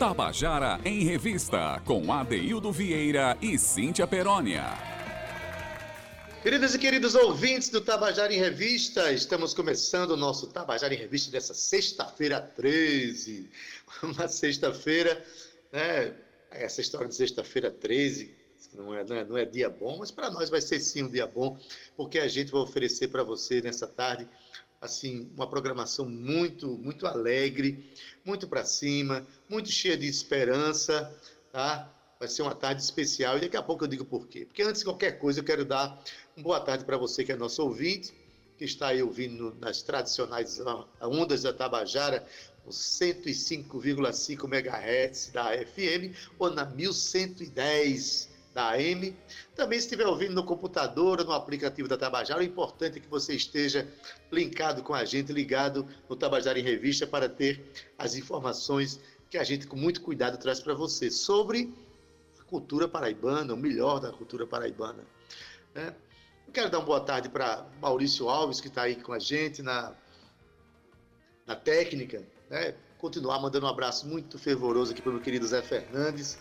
Tabajara 0.00 0.80
em 0.82 1.04
Revista, 1.04 1.78
com 1.84 2.10
Adeildo 2.10 2.72
Vieira 2.72 3.36
e 3.38 3.58
Cíntia 3.58 4.06
Perónia. 4.06 4.64
Queridos 6.42 6.74
e 6.74 6.78
queridos 6.78 7.14
ouvintes 7.14 7.68
do 7.68 7.82
Tabajara 7.82 8.32
em 8.32 8.38
Revista, 8.38 9.12
estamos 9.12 9.52
começando 9.52 10.12
o 10.12 10.16
nosso 10.16 10.46
Tabajara 10.46 10.94
em 10.94 10.96
Revista 10.96 11.30
dessa 11.30 11.52
sexta-feira 11.52 12.40
13. 12.40 13.50
Uma 14.02 14.26
sexta-feira, 14.26 15.22
né? 15.70 16.14
Essa 16.50 16.80
história 16.80 17.06
de 17.06 17.14
sexta-feira 17.14 17.70
13 17.70 18.34
não 18.72 18.94
é, 18.94 19.04
não 19.04 19.16
é, 19.16 19.24
não 19.26 19.36
é 19.36 19.44
dia 19.44 19.68
bom, 19.68 19.98
mas 19.98 20.10
para 20.10 20.30
nós 20.30 20.48
vai 20.48 20.62
ser 20.62 20.80
sim 20.80 21.02
um 21.02 21.10
dia 21.10 21.26
bom, 21.26 21.58
porque 21.94 22.18
a 22.18 22.26
gente 22.26 22.50
vai 22.50 22.62
oferecer 22.62 23.08
para 23.08 23.22
você 23.22 23.60
nessa 23.60 23.86
tarde 23.86 24.26
assim, 24.80 25.30
uma 25.36 25.46
programação 25.48 26.08
muito, 26.08 26.78
muito 26.78 27.06
alegre, 27.06 27.92
muito 28.24 28.48
para 28.48 28.64
cima, 28.64 29.26
muito 29.48 29.70
cheia 29.70 29.96
de 29.96 30.06
esperança, 30.06 31.14
tá? 31.52 31.92
Vai 32.18 32.28
ser 32.28 32.42
uma 32.42 32.54
tarde 32.54 32.82
especial 32.82 33.36
e 33.36 33.42
daqui 33.42 33.56
a 33.56 33.62
pouco 33.62 33.84
eu 33.84 33.88
digo 33.88 34.04
por 34.04 34.26
quê. 34.26 34.46
Porque 34.46 34.62
antes 34.62 34.80
de 34.80 34.84
qualquer 34.84 35.18
coisa 35.18 35.40
eu 35.40 35.44
quero 35.44 35.64
dar 35.64 36.02
uma 36.36 36.42
boa 36.42 36.60
tarde 36.60 36.84
para 36.84 36.96
você 36.96 37.24
que 37.24 37.32
é 37.32 37.36
nosso 37.36 37.62
ouvinte, 37.62 38.14
que 38.56 38.64
está 38.64 38.88
aí 38.88 39.02
ouvindo 39.02 39.56
nas 39.58 39.82
tradicionais 39.82 40.60
ondas 41.00 41.42
da 41.42 41.52
Tabajara, 41.52 42.26
os 42.66 42.76
105,5 42.76 44.44
MHz 44.44 45.30
da 45.32 45.44
FM 45.66 46.14
ou 46.38 46.50
na 46.50 46.66
1110 46.66 48.29
da 48.52 48.70
AM. 48.70 49.16
Também 49.54 49.78
se 49.78 49.86
estiver 49.86 50.06
ouvindo 50.06 50.34
no 50.34 50.44
computador 50.44 51.20
ou 51.20 51.26
no 51.26 51.32
aplicativo 51.32 51.88
da 51.88 51.96
Tabajara, 51.96 52.40
o 52.40 52.44
importante 52.44 52.98
é 52.98 53.00
que 53.00 53.08
você 53.08 53.34
esteja 53.34 53.88
linkado 54.30 54.82
com 54.82 54.94
a 54.94 55.04
gente, 55.04 55.32
ligado 55.32 55.86
no 56.08 56.16
Tabajara 56.16 56.58
em 56.58 56.62
Revista 56.62 57.06
para 57.06 57.28
ter 57.28 57.64
as 57.96 58.14
informações 58.14 59.00
que 59.28 59.38
a 59.38 59.44
gente 59.44 59.66
com 59.66 59.76
muito 59.76 60.00
cuidado 60.00 60.38
traz 60.38 60.60
para 60.60 60.74
você 60.74 61.10
sobre 61.10 61.72
a 62.40 62.44
cultura 62.44 62.88
paraibana, 62.88 63.54
o 63.54 63.56
melhor 63.56 64.00
da 64.00 64.12
cultura 64.12 64.46
paraibana. 64.46 65.04
Né? 65.74 65.94
Eu 66.46 66.52
quero 66.52 66.68
dar 66.68 66.78
uma 66.78 66.84
boa 66.84 67.00
tarde 67.00 67.28
para 67.28 67.64
Maurício 67.80 68.28
Alves, 68.28 68.60
que 68.60 68.66
está 68.66 68.82
aí 68.82 68.96
com 68.96 69.12
a 69.12 69.20
gente 69.20 69.62
na, 69.62 69.94
na 71.46 71.54
técnica, 71.54 72.26
né? 72.48 72.74
continuar 72.98 73.38
mandando 73.38 73.66
um 73.66 73.68
abraço 73.68 74.06
muito 74.08 74.36
fervoroso 74.36 74.92
aqui 74.92 75.00
para 75.00 75.10
o 75.10 75.14
meu 75.14 75.22
querido 75.22 75.46
Zé 75.46 75.62
Fernandes. 75.62 76.38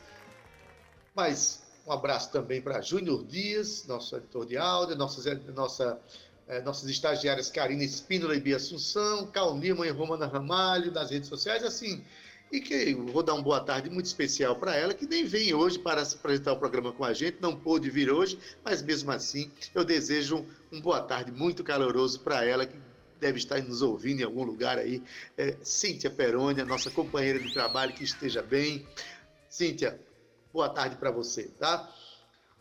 Mas 1.16 1.59
um 1.90 1.94
abraço 1.94 2.32
também 2.32 2.62
para 2.62 2.82
Júnior 2.82 3.26
Dias, 3.26 3.88
nosso 3.88 4.16
editor 4.16 4.45
de 4.45 4.56
áudio, 4.56 4.95
nossas, 4.95 5.26
nossa, 5.56 6.00
é, 6.48 6.62
nossas 6.62 6.88
estagiárias 6.88 7.50
Karina 7.50 7.84
Espínola 7.84 8.36
e 8.36 8.40
Bia 8.40 8.58
Assunção, 8.58 9.26
Cal 9.26 9.58
e 9.59 9.90
Romana 9.90 10.28
Ramalho, 10.28 10.92
nas 10.92 11.09
redes 11.09 11.28
sociais, 11.28 11.64
assim. 11.64 12.06
E 12.52 12.62
que 12.62 12.94
vou 12.94 13.23
dar 13.23 13.34
uma 13.34 13.42
boa 13.42 13.59
tarde 13.59 13.90
muito 13.90 14.06
especial 14.06 14.56
para 14.56 14.76
ela, 14.76 14.94
que 14.94 15.08
nem 15.08 15.26
vem 15.26 15.52
hoje 15.56 15.80
para 15.80 16.06
se 16.06 16.16
apresentar 16.16 16.54
o 16.54 16.58
programa 16.58 16.92
com 16.92 17.04
a 17.04 17.12
gente, 17.12 17.38
não 17.42 17.56
pôde 17.56 17.90
vir 17.90 18.12
hoje, 18.12 18.38
mas 18.64 18.84
mesmo 18.84 19.12
assim 19.12 19.52
eu 19.74 19.84
desejo 19.84 20.46
um 20.72 20.80
boa 20.80 21.02
tarde 21.02 21.31
muito 21.31 21.64
caloroso 21.64 22.20
para 22.20 22.46
ela, 22.46 22.68
que 22.68 22.78
deve 23.20 23.40
estar 23.40 23.59
nos 23.64 23.81
ouvindo 23.81 24.22
em 24.22 24.24
algum 24.24 24.44
lugar 24.44 24.78
aí. 24.78 25.02
É, 25.36 25.58
Cíntia 25.64 26.12
Perônia, 26.12 26.64
nossa 26.66 26.92
companheira 26.92 27.40
de 27.40 27.52
trabalho, 27.52 27.94
que 27.94 28.03
esteja 28.03 28.44
bem. 28.44 28.86
Cíntia, 29.50 30.00
boa 30.52 30.67
tarde 30.67 30.95
para 30.95 31.11
você, 31.11 31.44
tá? 31.59 31.94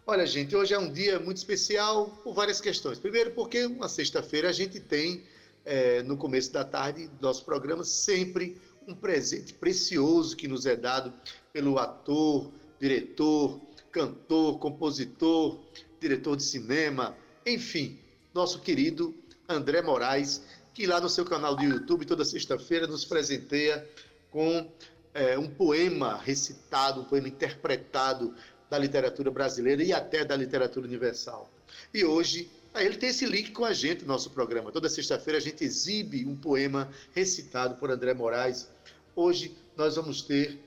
Olha, 0.07 0.27
gente, 0.27 0.55
hoje 0.55 0.75
é 0.75 0.79
um 0.79 0.93
dia 0.93 1.19
muito 1.19 1.39
especial 1.39 2.07
por 2.23 2.35
várias 2.35 2.61
questões. 2.61 2.99
Primeiro, 2.99 3.31
porque 3.33 3.65
uma 3.65 3.89
sexta-feira 3.89 4.49
a 4.49 4.53
gente 4.53 4.79
tem, 4.79 5.23
é, 5.65 6.03
no 6.03 6.17
começo 6.17 6.53
da 6.53 6.65
tarde 6.65 7.09
do 7.09 7.23
nosso 7.23 7.45
programa, 7.45 7.85
sempre 7.85 8.61
um 8.87 8.95
presente 8.95 9.55
precioso 9.55 10.37
que 10.37 10.49
nos 10.49 10.67
é 10.67 10.77
dado 10.77 11.13
pelo 11.53 11.79
ator, 11.79 12.51
diretor, 12.79 13.61
cantor, 13.91 14.59
compositor, 14.59 15.59
diretor 16.01 16.37
de 16.37 16.43
cinema, 16.43 17.17
enfim, 17.45 17.99
nosso 18.35 18.61
querido 18.61 19.15
André 19.49 19.83
Moraes, 19.83 20.43
que 20.75 20.87
lá 20.87 21.01
no 21.01 21.09
seu 21.09 21.25
canal 21.25 21.57
do 21.57 21.65
YouTube, 21.65 22.05
toda 22.05 22.25
sexta-feira, 22.25 22.87
nos 22.87 23.05
presenteia 23.05 23.87
com 24.31 24.71
é, 25.19 25.37
um 25.37 25.49
poema 25.49 26.17
recitado, 26.17 27.01
um 27.01 27.05
poema 27.05 27.29
interpretado 27.29 28.35
da 28.71 28.79
literatura 28.79 29.31
brasileira 29.31 29.83
e 29.83 29.93
até 29.93 30.25
da 30.25 30.37
literatura 30.37 30.87
universal. 30.87 31.51
E 31.93 32.05
hoje, 32.05 32.51
ele 32.75 32.97
tem 32.97 33.09
esse 33.09 33.27
link 33.27 33.51
com 33.51 33.65
a 33.65 33.73
gente 33.73 34.03
no 34.03 34.09
nosso 34.09 34.31
programa. 34.31 34.71
Toda 34.71 34.89
sexta-feira 34.89 35.39
a 35.39 35.41
gente 35.41 35.65
exibe 35.65 36.25
um 36.25 36.37
poema 36.37 36.89
recitado 37.13 37.75
por 37.77 37.91
André 37.91 38.15
Moraes. 38.15 38.69
Hoje 39.17 39.57
nós 39.77 39.97
vamos 39.97 40.23
ter 40.23 40.59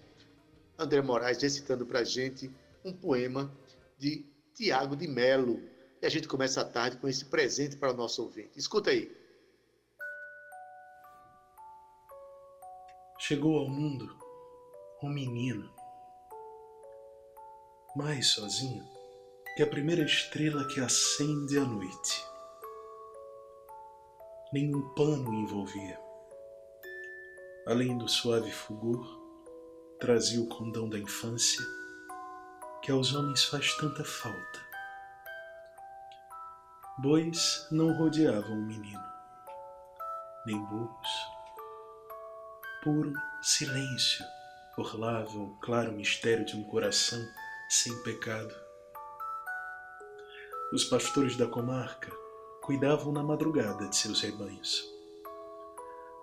André 0.78 1.01
Moraes 1.01 1.41
recitando 1.41 1.85
para 1.85 2.00
a 2.00 2.03
gente 2.03 2.51
um 2.84 2.91
poema 2.91 3.50
de 3.97 4.25
Tiago 4.53 4.95
de 4.95 5.07
Melo. 5.07 5.61
E 6.01 6.06
a 6.06 6.09
gente 6.09 6.28
começa 6.28 6.61
a 6.61 6.66
tarde 6.66 6.97
com 6.97 7.07
esse 7.07 7.23
presente 7.25 7.78
para 7.78 7.94
o 7.94 7.95
nosso 7.95 8.23
ouvinte. 8.23 8.51
Escuta 8.57 8.90
aí. 8.90 9.16
Chegou 13.19 13.59
ao 13.59 13.69
mundo 13.69 14.21
um 15.03 15.09
menino, 15.09 15.67
mais 17.95 18.28
sozinho 18.28 18.88
que 19.56 19.63
a 19.63 19.67
primeira 19.67 20.03
estrela 20.03 20.67
que 20.67 20.79
acende 20.79 21.57
a 21.57 21.62
noite. 21.62 22.23
Nenhum 24.53 24.94
pano 24.94 25.34
envolvia. 25.34 26.00
Além 27.66 27.97
do 27.97 28.07
suave 28.07 28.51
fulgor, 28.51 29.03
trazia 30.00 30.40
o 30.40 30.47
condão 30.47 30.88
da 30.88 31.00
infância 31.00 31.66
que 32.84 32.91
aos 32.91 33.16
homens 33.16 33.44
faz 33.45 33.75
tanta 33.78 34.03
falta. 34.03 34.72
Bois 37.00 37.67
não 37.72 37.97
rodeavam 37.97 38.53
o 38.53 38.66
menino, 38.67 39.03
nem 40.45 40.63
burros. 40.66 41.09
Puro 42.84 43.13
silêncio 43.41 44.25
orlava 44.81 45.38
o 45.38 45.56
claro 45.62 45.92
mistério 45.92 46.44
de 46.44 46.58
um 46.58 46.64
coração 46.64 47.24
sem 47.69 47.96
pecado. 48.03 48.53
Os 50.74 50.84
pastores 50.86 51.38
da 51.38 51.47
comarca 51.47 52.12
cuidavam 52.64 53.14
na 53.14 53.24
madrugada 53.24 53.88
de 53.88 53.96
seus 53.96 54.22
rebanhos. 54.22 54.84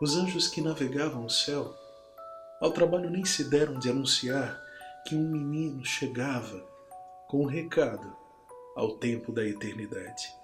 Os 0.01 0.17
anjos 0.17 0.49
que 0.49 0.61
navegavam 0.61 1.25
o 1.25 1.31
céu, 1.31 1.75
ao 2.61 2.73
trabalho 2.73 3.11
nem 3.11 3.25
se 3.25 3.45
deram 3.45 3.79
de 3.79 3.91
anunciar 3.91 4.61
que 5.07 5.15
um 5.15 5.29
menino 5.29 5.85
chegava 5.85 6.61
com 7.29 7.43
um 7.43 7.47
recado 7.47 8.17
ao 8.77 8.97
tempo 8.99 9.33
da 9.33 9.45
eternidade. 9.45 10.35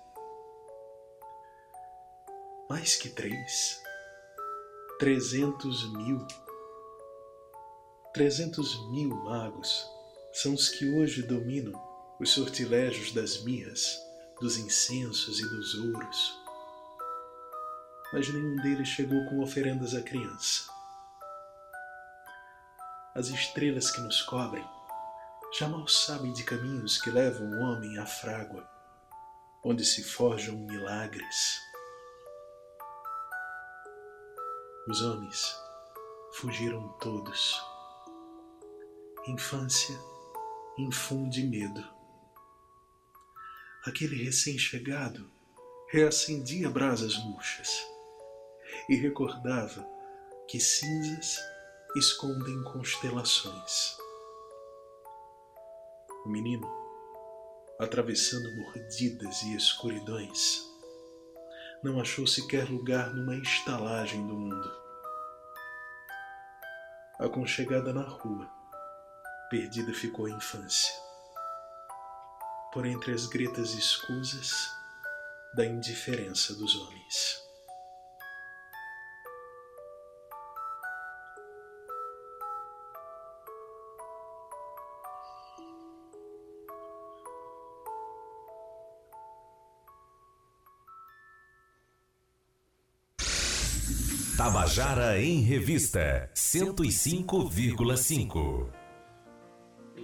Mais 2.69 2.97
que 2.97 3.09
três, 3.09 3.83
trezentos 4.99 5.93
mil 5.93 6.27
300 8.15 8.93
mil 8.93 9.09
magos 9.09 9.91
são 10.33 10.55
os 10.55 10.69
que 10.69 10.89
hoje 10.89 11.21
dominam 11.21 11.75
os 12.21 12.31
sortilégios 12.31 13.11
das 13.11 13.43
mirras, 13.43 14.01
dos 14.41 14.57
incensos 14.57 15.41
e 15.41 15.49
dos 15.49 15.75
ouros. 15.75 16.41
Mas 18.13 18.33
nenhum 18.33 18.55
deles 18.63 18.87
chegou 18.87 19.25
com 19.25 19.43
oferendas 19.43 19.97
à 19.97 20.01
criança. 20.01 20.71
As 23.17 23.27
estrelas 23.27 23.91
que 23.91 24.01
nos 24.01 24.23
cobrem 24.23 24.65
já 25.59 25.69
mal 25.69 25.89
sabem 25.89 26.33
de 26.33 26.45
caminhos 26.45 27.03
que 27.03 27.11
levam 27.11 27.51
o 27.51 27.63
homem 27.63 27.99
à 27.99 28.07
frágua, 28.07 28.65
onde 29.65 29.85
se 29.85 30.05
forjam 30.05 30.55
milagres. 30.55 31.59
Os 34.87 35.03
homens 35.03 35.53
fugiram 36.33 36.97
todos 37.00 37.74
infância 39.26 39.99
infunde 40.76 41.43
medo. 41.43 41.82
Aquele 43.87 44.23
recém-chegado 44.23 45.31
reacendia 45.88 46.69
brasas 46.69 47.17
murchas 47.25 47.87
e 48.88 48.97
recordava 48.97 49.87
que 50.49 50.61
cinzas 50.61 51.38
escondem 51.97 52.62
constelações. 52.65 53.97
O 56.26 56.29
menino, 56.29 56.69
atravessando 57.79 58.55
mordidas 58.56 59.43
e 59.43 59.55
escuridões, 59.55 60.71
não 61.82 62.00
achou 62.00 62.26
sequer 62.26 62.69
lugar 62.69 63.15
numa 63.15 63.37
estalagem 63.37 64.26
do 64.26 64.35
mundo. 64.35 64.85
Aconchegada 67.19 67.93
na 67.93 68.03
rua, 68.03 68.63
perdida 69.50 69.93
ficou 69.93 70.26
a 70.26 70.31
infância. 70.31 70.93
Por 72.73 72.87
entre 72.87 73.12
as 73.12 73.26
gretas 73.26 73.73
escusas 73.73 74.50
da 75.55 75.64
indiferença 75.64 76.55
dos 76.55 76.75
homens. 76.75 77.44
Tabajara 94.37 95.23
em 95.23 95.40
Revista 95.40 96.29
105,5 96.35 98.84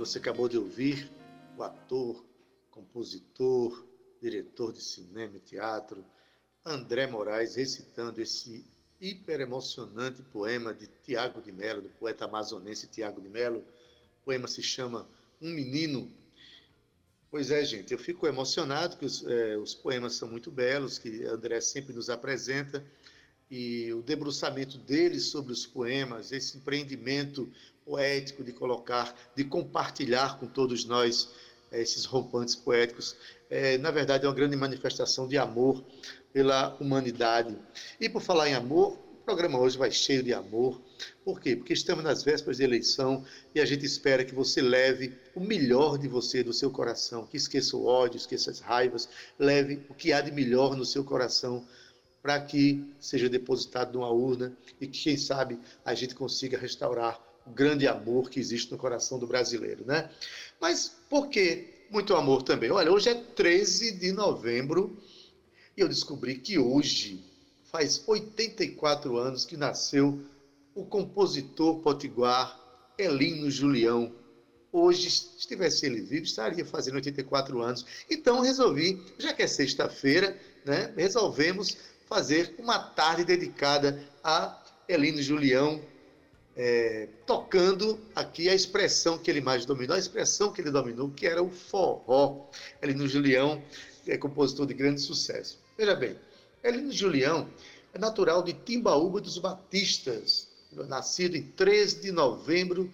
você 0.01 0.17
acabou 0.17 0.49
de 0.49 0.57
ouvir 0.57 1.13
o 1.59 1.63
ator, 1.63 2.25
compositor, 2.71 3.87
diretor 4.19 4.73
de 4.73 4.81
cinema 4.83 5.37
e 5.37 5.41
teatro, 5.41 6.03
André 6.65 7.07
Moraes, 7.07 7.57
recitando 7.57 8.19
esse 8.19 8.65
hiper 8.99 9.43
emocionante 9.43 10.23
poema 10.23 10.73
de 10.73 10.87
Tiago 11.05 11.43
de 11.43 11.53
Mello, 11.53 11.83
do 11.83 11.91
poeta 11.91 12.25
amazonense 12.25 12.87
Tiago 12.87 13.21
de 13.21 13.29
Mello. 13.29 13.59
O 13.59 14.25
poema 14.25 14.49
se 14.49 14.63
chama 14.63 15.07
Um 15.39 15.51
Menino. 15.51 16.11
Pois 17.31 17.51
é, 17.51 17.63
gente, 17.63 17.93
eu 17.93 17.99
fico 17.99 18.27
emocionado 18.27 18.97
que 18.97 19.05
os, 19.05 19.23
é, 19.27 19.59
os 19.59 19.75
poemas 19.75 20.15
são 20.15 20.31
muito 20.31 20.51
belos, 20.51 20.99
que 20.99 21.27
André 21.27 21.61
sempre 21.61 21.93
nos 21.93 22.09
apresenta, 22.09 22.83
e 23.51 23.93
o 23.93 24.01
debruçamento 24.01 24.79
dele 24.79 25.21
sobre 25.21 25.53
os 25.53 25.67
poemas, 25.67 26.33
esse 26.33 26.57
empreendimento 26.57 27.53
poético 27.85 28.45
de 28.45 28.53
colocar, 28.53 29.15
de 29.35 29.45
compartilhar 29.45 30.39
com 30.39 30.47
todos 30.47 30.85
nós 30.85 31.31
é, 31.71 31.81
esses 31.81 32.05
rompantes 32.05 32.55
poéticos, 32.55 33.17
é, 33.49 33.79
na 33.79 33.91
verdade 33.91 34.25
é 34.25 34.29
uma 34.29 34.35
grande 34.35 34.57
manifestação 34.57 35.27
de 35.27 35.39
amor 35.39 35.85
pela 36.33 36.77
humanidade. 36.81 37.57
E 38.01 38.09
por 38.09 38.23
falar 38.23 38.49
em 38.49 38.55
amor, 38.55 38.99
o 39.21 39.25
programa 39.25 39.59
hoje 39.59 39.79
vai 39.79 39.91
cheio 39.91 40.23
de 40.23 40.33
amor. 40.33 40.81
Por 41.25 41.41
quê? 41.41 41.55
Porque 41.55 41.73
estamos 41.73 42.03
nas 42.03 42.23
vésperas 42.23 42.57
de 42.57 42.65
eleição 42.65 43.25
e 43.55 43.61
a 43.61 43.65
gente 43.65 43.85
espera 43.85 44.25
que 44.25 44.35
você 44.35 44.61
leve 44.61 45.17
o 45.35 45.41
melhor 45.41 45.99
de 45.99 46.09
você, 46.09 46.43
do 46.43 46.53
seu 46.53 46.71
coração, 46.71 47.27
que 47.27 47.37
esqueça 47.37 47.77
o 47.77 47.87
ódio, 47.87 48.17
esqueça 48.17 48.51
as 48.51 48.61
raivas, 48.61 49.09
leve 49.39 49.85
o 49.89 49.95
que 49.95 50.13
há 50.13 50.21
de 50.21 50.33
melhor 50.33 50.77
no 50.77 50.85
seu 50.85 51.05
coração 51.05 51.67
para 52.23 52.41
que 52.41 52.93
seja 53.01 53.29
depositado 53.29 53.93
numa 53.95 54.11
urna 54.11 54.57
e 54.81 54.87
que, 54.87 55.03
quem 55.03 55.17
sabe, 55.17 55.59
a 55.85 55.95
gente 55.95 56.15
consiga 56.15 56.59
restaurar 56.59 57.19
o 57.47 57.51
grande 57.51 57.87
amor 57.87 58.31
que 58.31 58.39
existe 58.39 58.71
no 58.71 58.79
coração 58.79 59.19
do 59.19 59.27
brasileiro, 59.27 59.85
né? 59.87 60.11
Mas 60.61 60.93
por 61.09 61.29
que 61.29 61.87
muito 61.91 62.15
amor 62.15 62.43
também? 62.43 62.71
Olha, 62.71 62.93
hoje 62.93 63.09
é 63.09 63.15
13 63.15 63.93
de 63.93 64.13
novembro 64.13 64.97
e 65.77 65.81
eu 65.81 65.89
descobri 65.89 66.37
que 66.37 66.59
hoje 66.59 67.25
faz 67.65 68.03
84 68.07 69.17
anos 69.17 69.45
que 69.45 69.57
nasceu 69.57 70.21
o 70.75 70.85
compositor 70.85 71.81
potiguar 71.81 72.59
Elino 72.99 73.51
Julião. 73.51 74.13
Hoje, 74.73 75.11
se 75.11 75.39
estivesse 75.39 75.87
ele 75.87 76.01
vivo, 76.01 76.25
estaria 76.25 76.65
fazendo 76.65 76.95
84 76.95 77.61
anos. 77.61 77.85
Então 78.09 78.41
resolvi, 78.41 79.03
já 79.19 79.33
que 79.33 79.43
é 79.43 79.47
sexta-feira, 79.47 80.39
né, 80.65 80.93
resolvemos 80.97 81.77
fazer 82.07 82.55
uma 82.59 82.79
tarde 82.79 83.25
dedicada 83.25 84.03
a 84.23 84.63
Elino 84.89 85.23
Julião, 85.23 85.81
é, 86.57 87.09
tocando 87.27 87.99
aqui 88.15 88.49
a 88.49 88.55
expressão 88.55 89.19
que 89.19 89.31
ele 89.31 89.41
mais 89.41 89.65
dominou, 89.65 89.97
a 89.97 89.99
expressão 89.99 90.53
que 90.53 90.61
ele 90.61 90.71
dominou, 90.71 91.11
que 91.11 91.27
era 91.27 91.43
o 91.43 91.51
forró. 91.51 92.49
Elino 92.83 93.09
Julião 93.09 93.63
é 94.07 94.17
compositor 94.17 94.67
de 94.67 94.75
grande 94.75 95.01
sucesso. 95.01 95.59
Veja 95.77 95.95
bem, 95.95 96.17
Elino 96.63 96.93
Julião 96.93 97.49
é 97.95 97.99
natural 97.99 98.43
de 98.43 98.53
Timbaúba 98.53 99.21
dos 99.21 99.39
Batistas, 99.39 100.49
nascido 100.89 101.37
em 101.37 101.43
13 101.43 102.01
de 102.01 102.13
novembro 102.13 102.93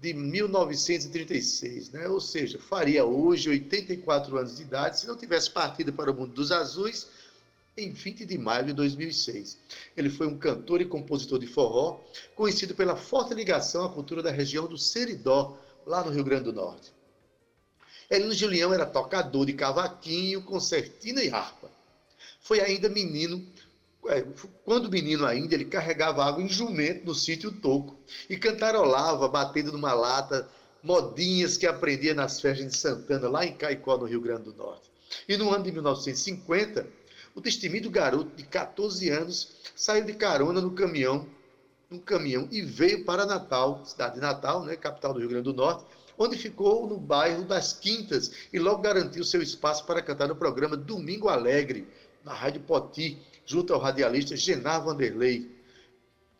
de 0.00 0.14
1936, 0.14 1.90
né? 1.90 2.08
ou 2.08 2.20
seja, 2.20 2.58
faria 2.58 3.04
hoje 3.04 3.50
84 3.50 4.38
anos 4.38 4.56
de 4.56 4.62
idade 4.62 5.00
se 5.00 5.06
não 5.08 5.16
tivesse 5.16 5.50
partido 5.50 5.92
para 5.92 6.10
o 6.10 6.14
mundo 6.14 6.32
dos 6.32 6.52
azuis 6.52 7.08
em 7.78 7.92
20 7.92 8.26
de 8.26 8.36
maio 8.36 8.66
de 8.66 8.72
2006. 8.72 9.58
Ele 9.96 10.10
foi 10.10 10.26
um 10.26 10.36
cantor 10.36 10.80
e 10.80 10.84
compositor 10.84 11.38
de 11.38 11.46
forró, 11.46 12.00
conhecido 12.34 12.74
pela 12.74 12.96
forte 12.96 13.34
ligação 13.34 13.84
à 13.84 13.88
cultura 13.88 14.22
da 14.22 14.30
região 14.30 14.66
do 14.66 14.76
Seridó, 14.76 15.56
lá 15.86 16.04
no 16.04 16.10
Rio 16.10 16.24
Grande 16.24 16.44
do 16.44 16.52
Norte. 16.52 16.92
Elino 18.10 18.32
Julião 18.32 18.72
era 18.72 18.86
tocador 18.86 19.46
de 19.46 19.52
cavaquinho, 19.52 20.42
concertina 20.42 21.22
e 21.22 21.30
harpa. 21.30 21.70
Foi 22.40 22.60
ainda 22.60 22.88
menino, 22.88 23.46
é, 24.06 24.24
quando 24.64 24.90
menino 24.90 25.26
ainda, 25.26 25.54
ele 25.54 25.66
carregava 25.66 26.24
água 26.24 26.42
em 26.42 26.48
jumento 26.48 27.04
no 27.04 27.14
sítio 27.14 27.52
Toco 27.52 27.98
e 28.28 28.36
cantarolava, 28.38 29.28
batendo 29.28 29.72
numa 29.72 29.92
lata, 29.92 30.48
modinhas 30.82 31.56
que 31.56 31.66
aprendia 31.66 32.14
nas 32.14 32.40
festas 32.40 32.72
de 32.72 32.78
Santana, 32.78 33.28
lá 33.28 33.44
em 33.44 33.54
Caicó, 33.54 33.98
no 33.98 34.06
Rio 34.06 34.20
Grande 34.20 34.44
do 34.44 34.54
Norte. 34.54 34.90
E 35.28 35.36
no 35.36 35.52
ano 35.52 35.64
de 35.64 35.72
1950, 35.72 36.86
o 37.34 37.40
destemido 37.40 37.90
garoto 37.90 38.34
de 38.36 38.42
14 38.44 39.08
anos 39.10 39.52
saiu 39.74 40.04
de 40.04 40.14
carona 40.14 40.60
no 40.60 40.72
caminhão, 40.72 41.26
caminhão 42.04 42.48
e 42.50 42.60
veio 42.62 43.04
para 43.04 43.24
Natal, 43.24 43.84
cidade 43.84 44.16
de 44.16 44.20
Natal, 44.20 44.64
né, 44.64 44.76
capital 44.76 45.12
do 45.14 45.20
Rio 45.20 45.28
Grande 45.28 45.44
do 45.44 45.54
Norte, 45.54 45.84
onde 46.18 46.36
ficou 46.36 46.86
no 46.86 46.98
bairro 46.98 47.44
das 47.44 47.72
Quintas 47.72 48.32
e 48.52 48.58
logo 48.58 48.82
garantiu 48.82 49.24
seu 49.24 49.40
espaço 49.40 49.84
para 49.86 50.02
cantar 50.02 50.28
no 50.28 50.36
programa 50.36 50.76
Domingo 50.76 51.28
Alegre, 51.28 51.86
na 52.24 52.34
Rádio 52.34 52.60
Poti, 52.62 53.18
junto 53.46 53.72
ao 53.72 53.80
radialista 53.80 54.36
Genar 54.36 54.84
Vanderlei, 54.84 55.57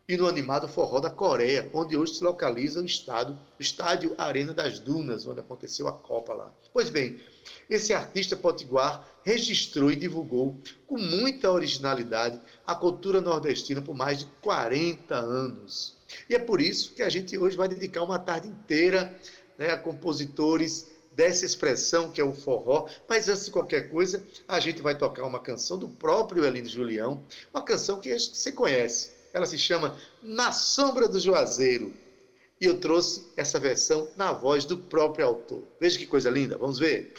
e 0.09 0.17
no 0.17 0.27
animado 0.27 0.67
Forró 0.67 1.01
da 1.01 1.11
Coreia, 1.11 1.69
onde 1.75 1.95
hoje 1.95 2.15
se 2.15 2.25
localiza 2.25 2.81
o 2.81 2.85
estado, 2.85 3.39
estádio 3.61 4.15
Arena 4.17 4.55
das 4.55 4.79
Dunas, 4.79 5.27
onde 5.27 5.41
aconteceu 5.41 5.87
a 5.87 5.93
Copa 5.93 6.33
lá. 6.33 6.51
Pois 6.73 6.89
bem, 6.89 7.21
esse 7.69 7.93
artista 7.93 8.35
potiguar 8.35 9.07
registrou 9.23 9.93
e 9.93 9.97
divulgou 9.97 10.59
com 10.87 10.97
muita 10.97 11.53
originalidade 11.53 12.41
a 12.67 12.75
cultura 12.75 13.21
nordestina 13.21 13.83
por 13.83 13.95
mais 13.95 14.21
de 14.21 14.27
40 14.41 15.15
anos. 15.15 15.99
E 16.27 16.35
é 16.35 16.39
por 16.39 16.59
isso 16.59 16.95
que 16.95 17.03
a 17.03 17.11
gente 17.11 17.37
hoje 17.37 17.55
vai 17.55 17.69
dedicar 17.69 18.03
uma 18.03 18.19
tarde 18.19 18.49
inteira 18.49 19.15
né, 19.59 19.73
a 19.73 19.77
compositores 19.77 20.91
dessa 21.13 21.45
expressão 21.45 22.11
que 22.11 22.21
é 22.21 22.25
o 22.25 22.33
forró. 22.33 22.89
Mas 23.07 23.29
antes 23.29 23.45
de 23.45 23.51
qualquer 23.51 23.91
coisa, 23.91 24.25
a 24.47 24.59
gente 24.59 24.81
vai 24.81 24.97
tocar 24.97 25.27
uma 25.27 25.41
canção 25.41 25.77
do 25.77 25.89
próprio 25.89 26.47
Elino 26.47 26.69
Julião, 26.69 27.23
uma 27.53 27.63
canção 27.63 28.01
que 28.01 28.11
acho 28.11 28.31
que 28.31 28.39
você 28.39 28.53
conhece. 28.53 29.18
Ela 29.33 29.47
se 29.47 29.59
chama 29.59 29.97
Na 30.23 30.53
Sombra 30.53 31.09
do 31.09 31.21
Juazeiro. 31.21 31.93
E 32.61 32.67
eu 32.67 32.81
trouxe 32.81 33.25
essa 33.37 33.59
versão 33.59 34.09
na 34.17 34.33
voz 34.33 34.65
do 34.65 34.77
próprio 34.77 35.27
autor. 35.27 35.63
Veja 35.81 35.99
que 35.99 36.07
coisa 36.07 36.29
linda, 36.29 36.59
vamos 36.59 36.79
ver. 36.79 37.15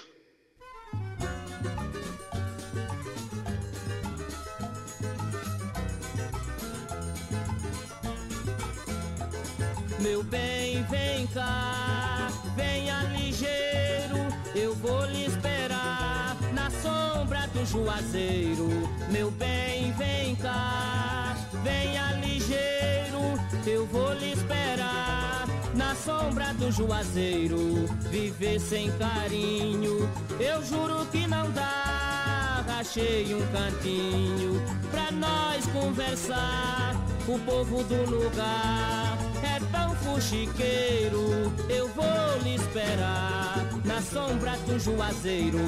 Meu 10.00 10.24
bem, 10.24 10.82
vem 10.84 11.28
cá, 11.28 12.32
venha 12.56 13.04
ligeiro, 13.18 14.18
eu 14.56 14.74
vou 14.76 15.06
lhe 15.06 15.26
esperar 15.26 16.38
na 16.54 16.72
sombra 16.72 17.46
do 17.48 17.66
juazeiro. 17.66 18.70
Meu 19.12 19.30
bem, 19.30 19.92
vem 19.94 20.38
cá, 20.38 21.36
venha 21.64 22.14
ligeiro, 22.14 23.40
eu 23.66 23.86
vou 23.88 24.14
lhe 24.14 24.34
esperar 24.34 25.48
na 25.76 25.96
sombra 25.96 26.54
do 26.54 26.72
juazeiro. 26.72 27.88
Viver 28.10 28.60
sem 28.60 28.92
carinho, 28.98 30.10
eu 30.40 30.64
juro 30.64 31.06
que 31.12 31.28
não 31.28 31.50
dá. 31.52 32.66
Achei 32.80 33.36
um 33.36 33.46
cantinho 33.52 34.62
pra 34.90 35.12
nós 35.12 35.66
conversar, 35.68 36.96
o 37.28 37.38
povo 37.40 37.84
do 37.84 38.10
lugar 38.10 39.18
é 39.44 39.60
tão 39.70 39.94
fuxiqueiro, 39.96 41.52
eu 41.68 41.90
vou 41.90 42.42
lhe 42.42 42.56
esperar 42.56 43.66
na 43.84 44.02
sombra 44.02 44.52
do 44.66 44.80
juazeiro. 44.80 45.60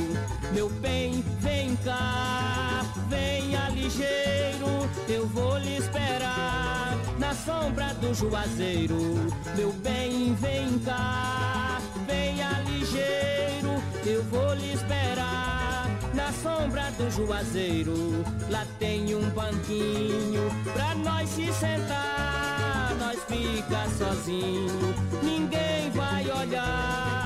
Meu 0.53 0.69
bem, 0.69 1.20
vem 1.41 1.75
cá, 1.77 2.85
venha 3.09 3.69
ligeiro, 3.69 4.89
eu 5.09 5.27
vou 5.27 5.57
lhe 5.57 5.77
esperar 5.77 6.97
na 7.19 7.33
sombra 7.33 7.93
do 7.95 8.13
juazeiro. 8.13 9.15
Meu 9.55 9.71
bem, 9.73 10.33
vem 10.35 10.79
cá, 10.79 11.79
venha 12.07 12.51
ligeiro, 12.69 13.83
eu 14.05 14.23
vou 14.25 14.53
lhe 14.53 14.73
esperar 14.73 15.89
na 16.13 16.31
sombra 16.31 16.89
do 16.91 17.09
juazeiro. 17.11 18.23
Lá 18.49 18.65
tem 18.79 19.15
um 19.15 19.29
banquinho 19.31 20.49
pra 20.73 20.95
nós 20.95 21.29
se 21.29 21.51
sentar 21.51 22.31
nós 22.99 23.19
fica 23.23 23.89
sozinho, 23.97 24.95
ninguém 25.23 25.89
vai 25.91 26.23
olhar. 26.29 27.20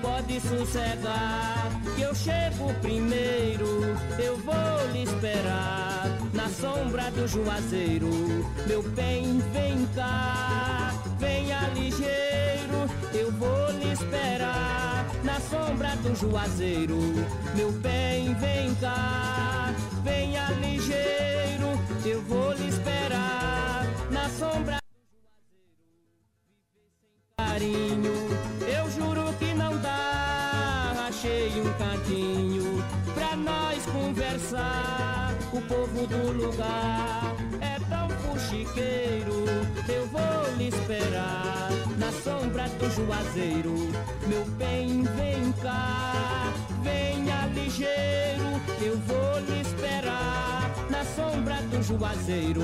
Pode 0.00 0.40
sossegar, 0.40 1.70
que 1.96 2.02
eu 2.02 2.14
chego 2.14 2.72
primeiro. 2.80 3.96
Eu 4.18 4.36
vou 4.38 4.92
lhe 4.92 5.02
esperar 5.02 6.06
na 6.32 6.48
sombra 6.48 7.10
do 7.10 7.26
juazeiro. 7.26 8.08
Meu 8.66 8.82
bem, 8.82 9.40
vem 9.52 9.86
cá, 9.94 10.92
venha 11.18 11.60
ligeiro. 11.74 12.88
Eu 13.12 13.32
vou 13.32 13.70
lhe 13.72 13.92
esperar 13.92 15.06
na 15.24 15.40
sombra 15.40 15.96
do 15.96 16.14
juazeiro. 16.14 16.98
Meu 17.54 17.72
bem, 17.72 18.34
vem 18.34 18.74
cá, 18.76 19.72
venha 20.04 20.48
ligeiro. 20.60 21.78
Eu 22.04 22.22
vou 22.22 22.52
lhe 22.52 22.68
esperar 22.68 23.84
na 24.10 24.28
sombra 24.28 24.78
do 24.78 24.78
juazeiro. 24.78 24.78
Viver 24.78 24.78
sem 24.78 24.88
carinho, 27.36 28.12
eu 28.68 28.90
juro 28.90 29.27
andar, 29.78 31.06
achei 31.08 31.52
um 31.60 31.72
cantinho 31.74 32.84
pra 33.14 33.36
nós 33.36 33.84
conversar. 33.86 35.34
O 35.52 35.60
povo 35.62 36.06
do 36.06 36.32
lugar 36.32 37.34
é 37.60 37.78
tão 37.88 38.08
fuxiqueiro, 38.10 39.44
eu 39.88 40.06
vou 40.08 40.56
lhe 40.56 40.68
esperar 40.68 41.70
na 41.96 42.12
sombra 42.12 42.68
do 42.68 42.90
juazeiro. 42.90 43.74
Meu 44.26 44.44
bem, 44.56 45.02
vem 45.02 45.52
cá, 45.62 46.52
venha 46.82 47.46
ligeiro, 47.54 48.60
eu 48.80 48.98
vou 48.98 49.38
lhe 49.40 49.60
esperar 49.60 50.70
na 50.90 51.04
sombra 51.04 51.56
do 51.70 51.82
juazeiro. 51.82 52.62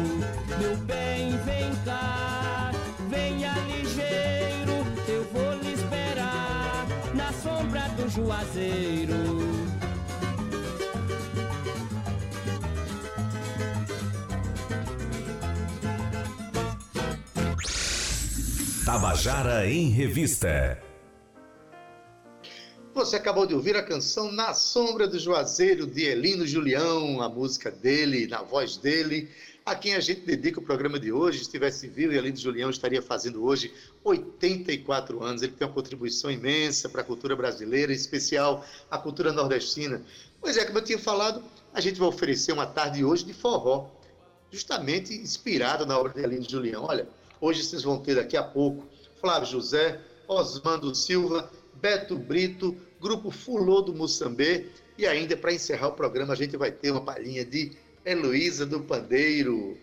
Meu 0.59 0.77
bem, 0.79 1.39
vem 1.39 1.75
cá, 1.85 2.71
venha 3.09 3.55
ligeiro 3.67 4.74
na 7.15 7.33
sombra 7.33 7.89
do 7.97 8.09
juazeiro. 8.09 9.15
Tabajara 18.85 19.67
em 19.67 19.89
Revista. 19.91 20.79
Você 22.93 23.17
acabou 23.17 23.47
de 23.47 23.55
ouvir 23.55 23.77
a 23.77 23.83
canção 23.83 24.31
Na 24.31 24.55
Sombra 24.55 25.09
do 25.09 25.19
Juazeiro, 25.19 25.85
de 25.85 26.05
Elino 26.05 26.47
Julião, 26.47 27.21
a 27.21 27.29
música 27.29 27.71
dele, 27.71 28.29
na 28.29 28.43
voz 28.43 28.77
dele, 28.77 29.29
a 29.65 29.75
quem 29.75 29.95
a 29.95 30.01
gente 30.01 30.21
dedica 30.21 30.61
o 30.61 30.63
programa 30.63 30.99
de 30.99 31.13
hoje. 31.13 31.39
Se 31.39 31.45
estivesse 31.45 31.89
vivo, 31.89 32.13
Elino 32.13 32.37
Julião 32.37 32.71
estaria 32.71 33.01
fazendo 33.01 33.45
hoje 33.45 33.73
84 34.03 35.23
anos. 35.23 35.43
Ele 35.43 35.53
tem 35.53 35.67
uma 35.67 35.73
contribuição 35.73 36.31
imensa 36.31 36.89
para 36.89 37.01
a 37.01 37.05
cultura 37.05 37.35
brasileira, 37.35 37.93
em 37.93 37.97
especial 37.97 38.65
a 38.91 38.99
cultura 38.99 39.33
nordestina. 39.33 40.03
Pois 40.41 40.57
é, 40.57 40.65
como 40.65 40.79
eu 40.79 40.85
tinha 40.85 40.99
falado, 40.99 41.43
a 41.73 41.81
gente 41.81 41.99
vai 41.99 42.09
oferecer 42.09 42.53
uma 42.53 42.67
tarde 42.67 43.05
hoje 43.05 43.25
de 43.25 43.33
forró, 43.33 43.91
justamente 44.51 45.15
inspirado 45.15 45.87
na 45.87 45.99
obra 45.99 46.13
de 46.13 46.21
Elino 46.21 46.49
Julião. 46.49 46.85
Olha, 46.85 47.09
Hoje 47.45 47.63
vocês 47.63 47.83
vão 47.83 47.99
ter 47.99 48.15
daqui 48.15 48.39
a 48.39 48.43
pouco 48.43 48.87
Flávio 49.21 49.47
José, 49.47 50.01
Osmando 50.27 50.95
Silva, 50.95 51.51
Beto 51.75 52.17
Brito, 52.17 52.75
Grupo 52.99 53.31
Fulô 53.31 53.83
do 53.83 53.95
Moçambê 53.95 54.69
e 54.97 55.07
ainda 55.07 55.37
para 55.37 55.53
encerrar 55.53 55.89
o 55.89 55.93
programa 55.93 56.33
a 56.33 56.37
gente 56.37 56.57
vai 56.57 56.71
ter 56.71 56.91
uma 56.91 57.03
palhinha 57.03 57.45
de 57.45 57.73
Heloísa 58.05 58.67
do 58.67 58.81
Pandeiro. 58.81 59.79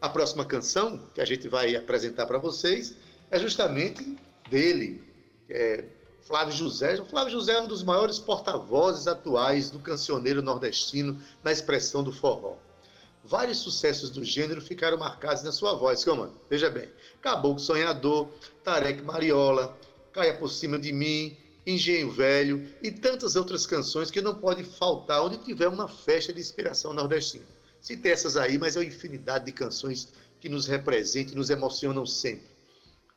A 0.00 0.08
próxima 0.08 0.44
canção 0.44 1.08
que 1.14 1.20
a 1.20 1.24
gente 1.24 1.48
vai 1.48 1.74
apresentar 1.74 2.26
para 2.26 2.38
vocês 2.38 2.94
é 3.30 3.38
justamente 3.38 4.16
dele, 4.48 5.02
é 5.50 5.84
Flávio 6.22 6.54
José. 6.54 7.00
O 7.00 7.04
Flávio 7.04 7.32
José 7.32 7.54
é 7.54 7.60
um 7.60 7.66
dos 7.66 7.82
maiores 7.82 8.18
porta-vozes 8.18 9.06
atuais 9.06 9.70
do 9.70 9.78
cancioneiro 9.78 10.40
nordestino 10.40 11.20
na 11.42 11.50
expressão 11.50 12.02
do 12.02 12.12
forró 12.12 12.56
vários 13.28 13.58
sucessos 13.58 14.08
do 14.08 14.24
gênero 14.24 14.60
ficaram 14.60 14.96
marcados 14.96 15.42
na 15.42 15.52
sua 15.52 15.74
voz. 15.74 16.02
Como? 16.02 16.32
Veja 16.48 16.70
bem. 16.70 16.88
Caboclo 17.20 17.60
Sonhador, 17.60 18.28
Tarek 18.64 19.02
Mariola, 19.02 19.76
Caia 20.12 20.34
por 20.34 20.48
Cima 20.48 20.78
de 20.78 20.92
Mim, 20.92 21.36
Engenho 21.68 22.10
Velho 22.10 22.66
e 22.82 22.90
tantas 22.90 23.36
outras 23.36 23.66
canções 23.66 24.10
que 24.10 24.22
não 24.22 24.34
podem 24.34 24.64
faltar 24.64 25.22
onde 25.22 25.36
tiver 25.36 25.68
uma 25.68 25.86
festa 25.86 26.32
de 26.32 26.40
inspiração 26.40 26.94
nordestina. 26.94 27.44
Citei 27.78 28.10
essas 28.10 28.38
aí, 28.38 28.56
mas 28.56 28.74
é 28.74 28.78
uma 28.78 28.86
infinidade 28.86 29.44
de 29.44 29.52
canções 29.52 30.08
que 30.40 30.48
nos 30.48 30.66
representam 30.66 31.34
e 31.34 31.36
nos 31.36 31.50
emocionam 31.50 32.06
sempre. 32.06 32.46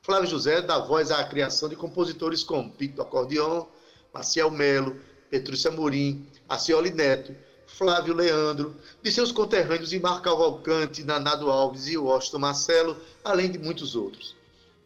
Flávio 0.02 0.30
José 0.30 0.62
dá 0.62 0.80
voz 0.80 1.12
à 1.12 1.24
criação 1.24 1.70
de 1.70 1.78
compositores 1.78 2.44
como 2.44 2.70
Pito 2.72 3.02
Acordeon, 3.02 3.68
Marcial 4.14 4.52
Melo, 4.52 5.00
Petrúcia 5.30 5.72
Amorim, 5.72 6.28
Acioli 6.50 6.92
Neto, 6.92 7.34
Flávio 7.66 8.14
Leandro, 8.14 8.76
de 9.02 9.12
seus 9.14 9.32
conterrâneos 9.32 9.94
Imar 9.94 10.22
Cavalcante, 10.22 11.06
Nanado 11.06 11.50
Alves 11.50 11.88
e 11.88 11.98
Washington 11.98 12.40
Marcelo, 12.40 12.98
além 13.24 13.50
de 13.50 13.58
muitos 13.58 13.96
outros. 13.96 14.36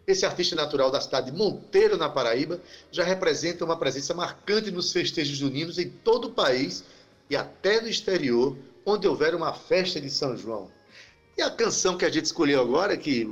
Esse 0.07 0.25
artista 0.25 0.55
natural 0.55 0.91
da 0.91 1.01
cidade 1.01 1.31
de 1.31 1.38
Monteiro, 1.38 1.97
na 1.97 2.07
Paraíba, 2.07 2.62
já 2.91 3.03
representa 3.03 3.65
uma 3.65 3.77
presença 3.77 4.13
marcante 4.13 4.69
nos 4.69 4.91
festejos 4.91 5.35
juninos 5.35 5.79
em 5.79 5.89
todo 5.89 6.25
o 6.25 6.31
país 6.31 6.83
e 7.29 7.35
até 7.35 7.81
no 7.81 7.88
exterior, 7.88 8.55
onde 8.85 9.07
houver 9.07 9.33
uma 9.33 9.53
festa 9.53 10.00
de 10.00 10.09
São 10.12 10.38
João. 10.38 10.69
E 11.35 11.41
a 11.41 11.50
canção 11.50 11.97
que 11.97 12.05
a 12.05 12.09
gente 12.09 12.25
escolheu 12.25 12.62
agora, 12.62 12.95
que, 12.95 13.27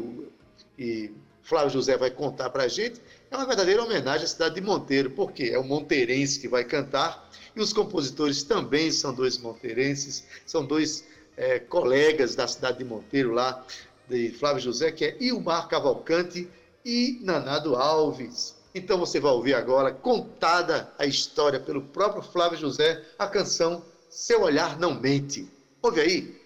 que 0.76 1.14
Flávio 1.44 1.70
José 1.70 1.96
vai 1.96 2.10
contar 2.10 2.50
para 2.50 2.64
a 2.64 2.68
gente, 2.68 3.00
é 3.30 3.38
uma 3.38 3.46
verdadeira 3.46 3.84
homenagem 3.84 4.26
à 4.26 4.28
cidade 4.28 4.56
de 4.56 4.62
Monteiro, 4.62 5.12
porque 5.12 5.44
é 5.44 5.60
o 5.60 5.64
monteirense 5.64 6.40
que 6.40 6.48
vai 6.48 6.64
cantar 6.64 7.30
e 7.56 7.62
os 7.62 7.72
compositores 7.72 8.42
também 8.44 8.92
são 8.92 9.14
dois 9.14 9.38
monteirenses, 9.38 10.26
são 10.46 10.66
dois 10.66 11.06
é, 11.38 11.60
colegas 11.60 12.34
da 12.34 12.48
cidade 12.48 12.80
de 12.80 12.84
Monteiro 12.84 13.32
lá, 13.32 13.64
de 14.10 14.32
Flávio 14.32 14.62
José, 14.62 14.92
que 14.92 15.06
é 15.06 15.18
Ilmar 15.20 15.68
Cavalcante 15.68 16.50
e 16.86 17.20
Nanado 17.22 17.76
Alves. 17.76 18.62
Então 18.76 18.98
você 18.98 19.20
vai 19.20 19.32
ouvir 19.32 19.54
agora, 19.54 19.92
contada 19.92 20.92
a 20.98 21.06
história 21.06 21.60
pelo 21.60 21.82
próprio 21.82 22.24
Flávio 22.24 22.58
José, 22.58 23.04
a 23.20 23.28
canção 23.28 23.84
Seu 24.10 24.42
Olhar 24.42 24.80
Não 24.80 25.00
Mente. 25.00 25.48
Ouve 25.82 26.02
aí. 26.02 26.44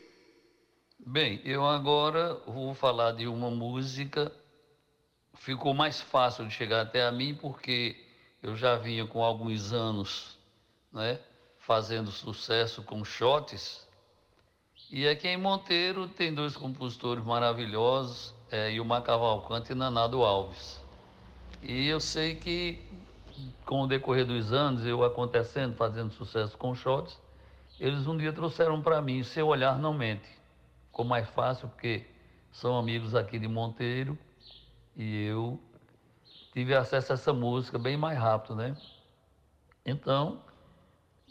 Bem, 1.00 1.42
eu 1.46 1.66
agora 1.66 2.36
vou 2.46 2.74
falar 2.74 3.14
de 3.14 3.28
uma 3.28 3.50
música. 3.50 4.32
Ficou 5.36 5.74
mais 5.74 6.02
fácil 6.02 6.46
de 6.46 6.54
chegar 6.54 6.82
até 6.82 7.04
a 7.04 7.12
mim 7.12 7.34
porque 7.34 7.96
eu 8.44 8.56
já 8.56 8.76
vinha 8.76 9.08
com 9.08 9.24
alguns 9.24 9.72
anos 9.72 10.38
né, 10.92 11.20
fazendo 11.60 12.12
sucesso 12.12 12.84
com 12.84 13.06
shots. 13.06 13.88
E 14.92 15.08
aqui 15.08 15.28
em 15.28 15.38
Monteiro 15.38 16.08
tem 16.08 16.34
dois 16.34 16.58
compositores 16.58 17.24
maravilhosos, 17.24 18.34
é, 18.52 18.72
Ilmar 18.72 19.02
Cavalcante 19.04 19.72
e 19.72 19.76
Nanado 19.76 20.24
Alves. 20.24 20.82
E 21.62 21.88
eu 21.88 22.00
sei 22.00 22.36
que 22.36 22.80
com 23.66 23.82
o 23.82 23.88
decorrer 23.88 24.26
dos 24.26 24.54
anos, 24.54 24.86
eu 24.86 25.04
acontecendo, 25.04 25.76
fazendo 25.76 26.12
sucesso 26.12 26.58
com 26.58 26.74
shots, 26.74 27.20
eles 27.80 28.08
um 28.08 28.18
dia 28.18 28.34
trouxeram 28.34 28.82
para 28.82 29.02
mim, 29.02 29.24
seu 29.24 29.48
olhar 29.48 29.78
não 29.78 29.94
mente. 29.94 30.28
Ficou 30.88 31.06
mais 31.06 31.30
fácil 31.30 31.68
porque 31.68 32.06
são 32.52 32.78
amigos 32.78 33.14
aqui 33.14 33.38
de 33.38 33.48
Monteiro 33.48 34.18
e 34.96 35.26
eu 35.26 35.60
tive 36.54 36.74
acesso 36.74 37.12
a 37.12 37.16
essa 37.16 37.34
música 37.34 37.78
bem 37.78 37.96
mais 37.96 38.18
rápido, 38.18 38.56
né? 38.56 38.76
Então, 39.86 40.42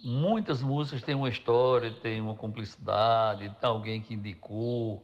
muitas 0.04 0.62
músicas 0.62 1.02
têm 1.02 1.14
uma 1.14 1.28
história, 1.28 1.90
têm 1.90 2.20
uma 2.20 2.34
cumplicidade, 2.34 3.50
tem 3.60 3.68
alguém 3.68 4.00
que 4.00 4.14
indicou, 4.14 5.02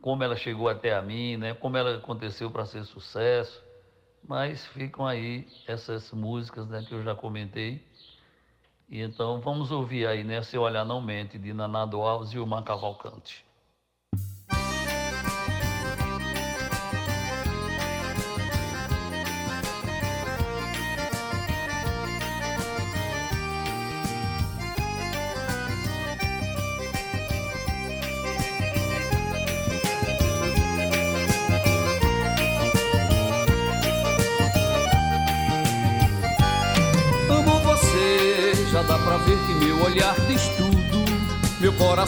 como 0.00 0.22
ela 0.22 0.36
chegou 0.36 0.68
até 0.68 0.94
a 0.94 1.02
mim, 1.02 1.36
né? 1.36 1.54
como 1.54 1.76
ela 1.76 1.96
aconteceu 1.96 2.50
para 2.50 2.64
ser 2.66 2.84
sucesso. 2.84 3.62
Mas 4.26 4.66
ficam 4.66 5.06
aí 5.06 5.46
essas 5.66 6.10
músicas 6.12 6.66
né, 6.68 6.84
que 6.86 6.92
eu 6.92 7.02
já 7.02 7.14
comentei. 7.14 7.82
E 8.88 9.00
então 9.00 9.40
vamos 9.40 9.70
ouvir 9.70 10.06
aí, 10.06 10.24
né? 10.24 10.42
Se 10.42 10.56
Olhar 10.58 10.84
Não 10.84 11.00
Mente, 11.00 11.38
de 11.38 11.52
Nanado 11.52 12.00
Alves 12.00 12.30
e 12.32 12.38
o 12.38 12.62
Cavalcante. 12.62 13.47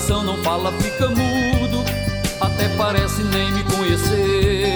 Coração 0.01 0.23
não 0.23 0.37
fala, 0.39 0.73
fica 0.73 1.09
mudo. 1.09 1.85
Até 2.41 2.69
parece 2.77 3.23
nem 3.23 3.53
me 3.53 3.63
conhecer. 3.65 4.75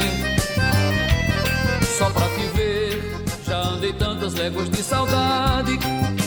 Só 1.96 2.10
pra 2.10 2.26
te 2.28 2.46
ver, 2.54 3.24
já 3.46 3.56
andei 3.56 3.92
tantas 3.92 4.34
léguas 4.34 4.68
de 4.68 4.82
saudade. 4.82 5.78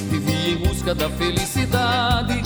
Vivi 0.10 0.52
em 0.52 0.58
busca 0.58 0.96
da 0.96 1.10
felicidade, 1.10 2.42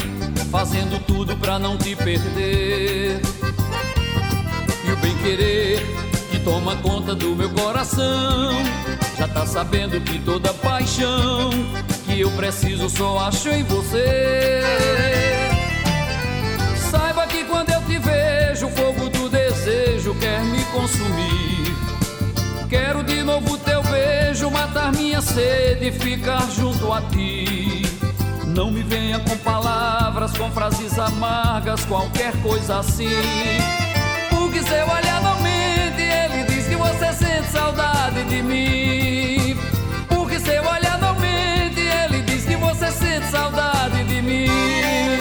fazendo 0.51 1.01
tudo 1.05 1.37
pra 1.37 1.57
não 1.57 1.77
te 1.77 1.95
perder. 1.95 3.21
E 4.85 4.91
o 4.91 4.97
bem 4.97 5.15
querer 5.17 5.79
que 6.29 6.39
toma 6.39 6.75
conta 6.77 7.15
do 7.15 7.33
meu 7.35 7.49
coração, 7.51 8.51
já 9.17 9.27
tá 9.27 9.45
sabendo 9.45 10.01
que 10.01 10.19
toda 10.19 10.53
paixão 10.55 11.49
que 12.05 12.19
eu 12.19 12.31
preciso 12.31 12.89
só 12.89 13.19
acho 13.19 13.47
em 13.49 13.63
você. 13.63 15.30
Quero 22.71 23.03
de 23.03 23.21
novo 23.21 23.57
teu 23.57 23.83
beijo, 23.83 24.49
matar 24.49 24.93
minha 24.93 25.21
sede 25.21 25.89
e 25.89 25.91
ficar 25.91 26.49
junto 26.49 26.91
a 26.93 27.01
ti. 27.01 27.81
Não 28.47 28.71
me 28.71 28.81
venha 28.81 29.19
com 29.19 29.37
palavras, 29.37 30.37
com 30.37 30.49
frases 30.51 30.97
amargas, 30.97 31.83
qualquer 31.85 32.31
coisa 32.41 32.79
assim. 32.79 33.09
Porque 34.29 34.61
seu 34.63 34.85
olhar 34.85 35.21
não 35.21 35.41
mente, 35.41 36.01
ele 36.01 36.43
diz 36.45 36.67
que 36.67 36.75
você 36.75 37.13
sente 37.13 37.51
saudade 37.51 38.23
de 38.23 38.41
mim. 38.41 39.57
Porque 40.07 40.39
seu 40.39 40.63
olhar 40.63 40.97
não 40.99 41.13
mente, 41.19 41.81
ele 41.81 42.21
diz 42.23 42.45
que 42.45 42.55
você 42.55 42.91
sente 42.91 43.27
saudade 43.27 44.03
de 44.05 44.21
mim. 44.21 45.20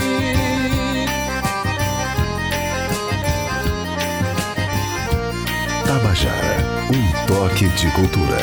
Tabajara, 6.21 6.57
um 6.93 7.27
toque 7.27 7.69
de 7.69 7.91
cultura. 7.93 8.37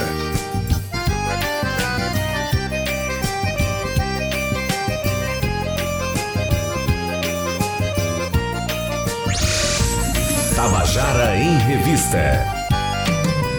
Tabajara 10.55 11.37
em 11.37 11.57
Revista. 11.59 12.47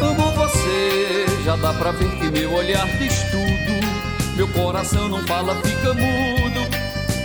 Amo 0.03 0.33
você, 0.33 1.27
já 1.45 1.55
dá 1.55 1.73
pra 1.75 1.93
ver 1.93 2.11
que 2.17 2.29
meu 2.29 2.55
olhar 2.55 2.89
diz 2.99 3.23
tudo. 3.31 4.37
Meu 4.37 4.49
coração 4.49 5.09
não 5.09 5.25
fala, 5.29 5.55
fica 5.63 5.95
mudo. 5.95 6.69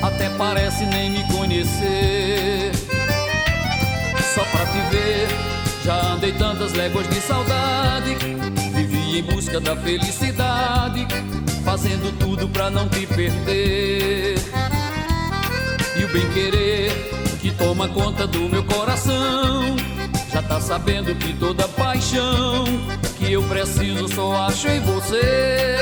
Até 0.04 0.30
parece 0.38 0.86
nem 0.86 1.10
me 1.10 1.24
conhecer. 1.34 2.72
Só 4.36 4.44
pra 4.46 4.66
te 4.66 4.80
ver, 4.92 5.28
já 5.84 6.14
andei 6.14 6.32
tantas 6.34 6.74
léguas 6.74 7.08
de 7.10 7.20
saudade. 7.22 8.16
Vivi 8.74 9.20
em 9.20 9.24
busca 9.24 9.60
da 9.60 9.76
felicidade, 9.76 11.06
fazendo 11.64 12.18
tudo 12.18 12.48
pra 12.48 12.70
não 12.70 12.88
te 12.88 13.06
perder. 13.06 14.36
E 15.96 16.04
o 16.04 16.08
bem 16.08 16.30
querer 16.32 16.92
que 17.42 17.52
toma 17.52 17.88
conta 17.90 18.26
do 18.26 18.50
meu 18.50 18.64
coração. 18.64 19.76
Já 20.32 20.42
tá 20.42 20.60
sabendo 20.60 21.14
que 21.16 21.34
toda 21.34 21.68
paixão 21.68 22.66
que 23.18 23.34
eu 23.34 23.44
preciso 23.44 24.08
só 24.08 24.48
acho 24.48 24.68
em 24.68 24.80
você. 24.80 25.78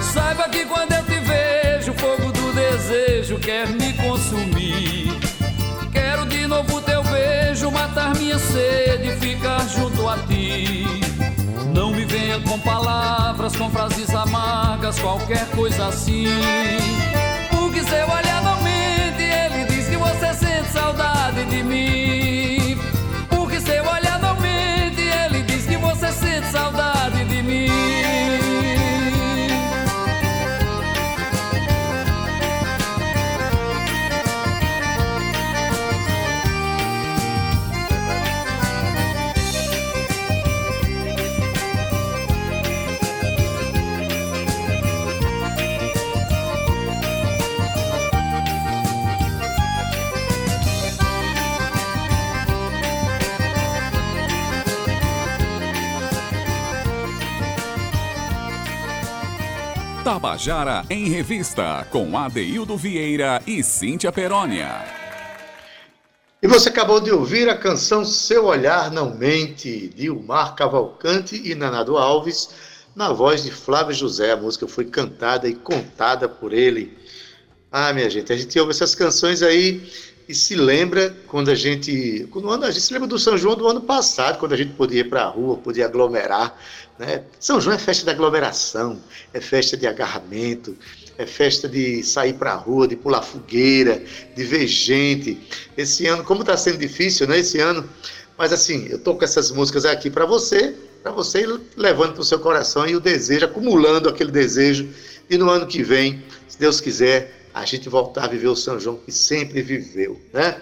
Saiba 0.00 0.48
que 0.48 0.64
quando 0.64 0.92
eu 0.92 1.04
te 1.04 1.18
vejo, 1.20 1.92
o 1.92 1.94
fogo 1.94 2.32
do 2.32 2.52
desejo 2.54 3.38
quer 3.38 3.68
me 3.68 3.92
consumir. 3.94 5.12
Quero 5.92 6.24
de 6.26 6.46
novo 6.46 6.80
beijo, 6.80 6.89
matar 7.90 8.14
minha 8.16 8.38
sede, 8.38 9.10
ficar 9.16 9.66
junto 9.68 10.08
a 10.08 10.16
ti. 10.18 10.84
Não 11.74 11.90
me 11.90 12.04
venha 12.04 12.38
com 12.40 12.58
palavras, 12.60 13.56
com 13.56 13.68
frases 13.68 14.14
amargas, 14.14 14.98
qualquer 15.00 15.44
coisa 15.50 15.88
assim. 15.88 16.26
Porque 17.50 17.82
seu 17.82 18.08
olhar 18.08 18.42
não 18.42 18.60
você 19.98 20.34
sente 20.34 20.68
saudade 20.72 21.44
de 21.44 21.62
mim. 21.62 22.78
Porque 23.28 23.60
seu 23.60 23.84
olhar 23.84 24.18
não 24.20 24.34
mente, 24.40 25.00
ele 25.00 25.42
diz 25.42 25.66
que 25.66 25.76
você 25.76 26.12
sente 26.12 26.46
saudade 26.50 27.24
de 27.24 27.42
mim. 27.42 28.39
Tabajara 60.10 60.84
em 60.90 61.08
Revista, 61.08 61.86
com 61.88 62.18
Adeildo 62.18 62.76
Vieira 62.76 63.40
e 63.46 63.62
Cíntia 63.62 64.10
Perónia. 64.10 64.84
E 66.42 66.48
você 66.48 66.68
acabou 66.68 67.00
de 67.00 67.12
ouvir 67.12 67.48
a 67.48 67.56
canção 67.56 68.04
Seu 68.04 68.46
Olhar 68.46 68.90
Não 68.90 69.14
Mente, 69.14 69.86
de 69.86 70.10
Umar 70.10 70.56
Cavalcante 70.56 71.40
e 71.48 71.54
Nanado 71.54 71.96
Alves, 71.96 72.50
na 72.92 73.12
voz 73.12 73.44
de 73.44 73.52
Flávio 73.52 73.94
José. 73.94 74.32
A 74.32 74.36
música 74.36 74.66
foi 74.66 74.86
cantada 74.86 75.48
e 75.48 75.54
contada 75.54 76.28
por 76.28 76.52
ele. 76.52 76.98
Ah, 77.70 77.92
minha 77.92 78.10
gente, 78.10 78.32
a 78.32 78.36
gente 78.36 78.58
ouve 78.58 78.72
essas 78.72 78.96
canções 78.96 79.42
aí 79.44 79.88
e 80.30 80.34
se 80.34 80.54
lembra 80.54 81.12
quando 81.26 81.50
a 81.50 81.56
gente. 81.56 82.28
Quando 82.30 82.64
a 82.64 82.70
gente 82.70 82.80
se 82.80 82.92
lembra 82.92 83.08
do 83.08 83.18
São 83.18 83.36
João 83.36 83.56
do 83.56 83.66
ano 83.66 83.80
passado, 83.80 84.38
quando 84.38 84.52
a 84.52 84.56
gente 84.56 84.72
podia 84.74 85.00
ir 85.00 85.10
para 85.10 85.24
a 85.24 85.26
rua, 85.26 85.56
podia 85.56 85.86
aglomerar. 85.86 86.56
Né? 86.96 87.24
São 87.40 87.60
João 87.60 87.74
é 87.74 87.78
festa 87.78 88.04
de 88.04 88.10
aglomeração, 88.10 89.00
é 89.34 89.40
festa 89.40 89.76
de 89.76 89.88
agarramento, 89.88 90.76
é 91.18 91.26
festa 91.26 91.68
de 91.68 92.04
sair 92.04 92.34
para 92.34 92.52
a 92.52 92.54
rua, 92.54 92.86
de 92.86 92.94
pular 92.94 93.22
fogueira, 93.22 94.00
de 94.36 94.44
ver 94.44 94.68
gente. 94.68 95.36
Esse 95.76 96.06
ano, 96.06 96.22
como 96.22 96.42
está 96.42 96.56
sendo 96.56 96.78
difícil, 96.78 97.26
né? 97.26 97.40
Esse 97.40 97.58
ano. 97.58 97.88
Mas 98.38 98.52
assim, 98.52 98.86
eu 98.88 99.00
tô 99.00 99.16
com 99.16 99.24
essas 99.24 99.50
músicas 99.50 99.84
aqui 99.84 100.08
para 100.08 100.26
você, 100.26 100.76
para 101.02 101.10
você 101.10 101.40
ir 101.40 101.60
levando 101.76 102.12
para 102.12 102.22
o 102.22 102.24
seu 102.24 102.38
coração 102.38 102.86
e 102.86 102.94
o 102.94 103.00
desejo, 103.00 103.46
acumulando 103.46 104.08
aquele 104.08 104.30
desejo. 104.30 104.88
E 105.28 105.36
no 105.36 105.50
ano 105.50 105.66
que 105.66 105.82
vem, 105.82 106.22
se 106.46 106.56
Deus 106.56 106.80
quiser, 106.80 107.39
a 107.52 107.64
gente 107.64 107.88
voltar 107.88 108.24
a 108.24 108.28
viver 108.28 108.48
o 108.48 108.56
São 108.56 108.78
João 108.78 108.96
que 108.96 109.12
sempre 109.12 109.62
viveu, 109.62 110.20
né? 110.32 110.60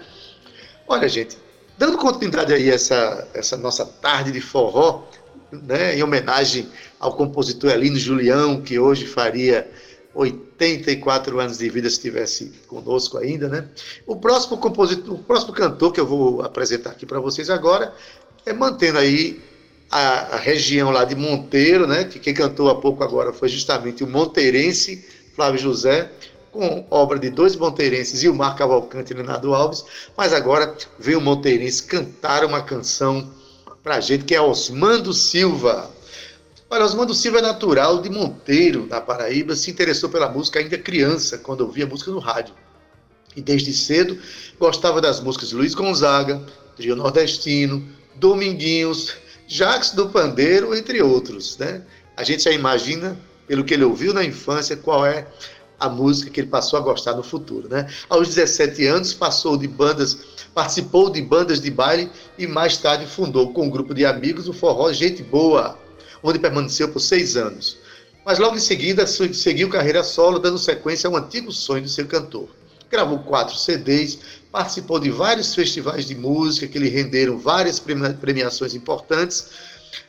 Olha, 0.87 1.07
gente, 1.07 1.37
dando 1.77 1.97
continuidade 1.97 2.53
aí 2.53 2.69
essa, 2.69 3.27
essa 3.33 3.55
nossa 3.55 3.85
tarde 3.85 4.31
de 4.31 4.41
forró, 4.41 5.03
né, 5.51 5.95
em 5.95 6.03
homenagem 6.03 6.67
ao 6.99 7.13
compositor 7.13 7.71
Elino 7.71 7.97
Julião, 7.97 8.61
que 8.61 8.77
hoje 8.77 9.05
faria 9.05 9.69
84 10.13 11.39
anos 11.39 11.59
de 11.59 11.69
vida 11.69 11.89
se 11.89 11.95
estivesse 11.95 12.51
conosco 12.67 13.17
ainda, 13.17 13.47
né? 13.47 13.67
O 14.05 14.15
próximo 14.15 14.57
compositor, 14.57 15.15
o 15.15 15.23
próximo 15.23 15.53
cantor 15.53 15.91
que 15.93 15.99
eu 15.99 16.05
vou 16.05 16.41
apresentar 16.41 16.91
aqui 16.91 17.05
para 17.05 17.19
vocês 17.19 17.49
agora 17.49 17.93
é 18.45 18.51
mantendo 18.51 18.97
aí 18.97 19.41
a, 19.89 20.35
a, 20.35 20.37
região 20.37 20.91
lá 20.91 21.03
de 21.03 21.15
Monteiro, 21.15 21.87
né? 21.87 22.03
Que 22.03 22.19
quem 22.19 22.33
cantou 22.33 22.69
há 22.69 22.75
pouco 22.75 23.03
agora 23.03 23.31
foi 23.31 23.47
justamente 23.49 24.03
o 24.03 24.07
monteirense 24.07 25.05
Flávio 25.35 25.59
José, 25.59 26.11
com 26.51 26.85
obra 26.89 27.19
de 27.19 27.29
dois 27.29 27.55
monteirenses, 27.55 28.23
Ilmar 28.23 28.55
Cavalcante 28.55 29.13
e 29.13 29.15
Leonardo 29.15 29.53
Alves, 29.53 29.85
mas 30.17 30.33
agora 30.33 30.75
veio 30.97 31.19
o 31.19 31.21
monteirense 31.21 31.83
cantar 31.83 32.43
uma 32.43 32.61
canção 32.61 33.31
para 33.83 33.95
a 33.95 33.99
gente, 33.99 34.25
que 34.25 34.35
é 34.35 34.41
Osmando 34.41 35.13
Silva. 35.13 35.89
Olha, 36.69 36.85
Osmando 36.85 37.13
Silva 37.13 37.39
é 37.39 37.41
natural 37.41 38.01
de 38.01 38.09
Monteiro, 38.09 38.85
na 38.87 39.01
Paraíba, 39.01 39.55
se 39.55 39.71
interessou 39.71 40.09
pela 40.09 40.29
música 40.29 40.59
ainda 40.59 40.77
criança, 40.77 41.37
quando 41.37 41.61
ouvia 41.61 41.87
música 41.87 42.11
no 42.11 42.19
rádio. 42.19 42.53
E 43.35 43.41
desde 43.41 43.73
cedo 43.73 44.19
gostava 44.59 44.99
das 45.01 45.19
músicas 45.19 45.49
de 45.49 45.55
Luiz 45.55 45.73
Gonzaga, 45.73 46.41
Trio 46.75 46.95
Nordestino, 46.95 47.87
Dominguinhos, 48.15 49.15
Jacques 49.47 49.91
do 49.91 50.09
Pandeiro, 50.09 50.75
entre 50.75 51.01
outros. 51.01 51.57
Né? 51.57 51.81
A 52.15 52.23
gente 52.23 52.43
já 52.43 52.51
imagina, 52.51 53.17
pelo 53.47 53.63
que 53.63 53.73
ele 53.73 53.83
ouviu 53.83 54.13
na 54.13 54.23
infância, 54.23 54.75
qual 54.75 55.05
é 55.05 55.27
a 55.79 55.87
música 55.87 56.29
que 56.29 56.41
ele 56.41 56.47
passou 56.47 56.77
a 56.77 56.81
gostar 56.81 57.13
no 57.13 57.23
futuro. 57.23 57.69
Né? 57.69 57.87
Aos 58.09 58.27
17 58.27 58.85
anos, 58.85 59.13
passou 59.13 59.57
de 59.57 59.67
bandas, 59.67 60.17
participou 60.53 61.09
de 61.09 61.21
bandas 61.21 61.61
de 61.61 61.71
baile 61.71 62.11
e 62.37 62.45
mais 62.45 62.77
tarde 62.77 63.05
fundou 63.05 63.53
com 63.53 63.65
um 63.65 63.69
grupo 63.69 63.93
de 63.93 64.05
amigos 64.05 64.47
o 64.47 64.53
Forró 64.53 64.91
Gente 64.91 65.23
Boa, 65.23 65.79
onde 66.21 66.37
permaneceu 66.37 66.89
por 66.89 66.99
seis 66.99 67.37
anos. 67.37 67.77
Mas 68.25 68.37
logo 68.37 68.57
em 68.57 68.59
seguida 68.59 69.07
seguiu 69.07 69.69
carreira 69.69 70.03
solo, 70.03 70.39
dando 70.39 70.57
sequência 70.57 71.07
a 71.07 71.11
um 71.11 71.15
antigo 71.15 71.51
sonho 71.51 71.83
de 71.83 71.89
ser 71.89 72.07
cantor. 72.07 72.49
Gravou 72.91 73.19
quatro 73.19 73.55
CDs, 73.55 74.19
participou 74.51 74.99
de 74.99 75.09
vários 75.09 75.53
festivais 75.55 76.05
de 76.05 76.15
música 76.15 76.67
que 76.67 76.79
lhe 76.79 76.89
renderam 76.89 77.37
várias 77.37 77.79
premiações 77.79 78.73
importantes. 78.73 79.47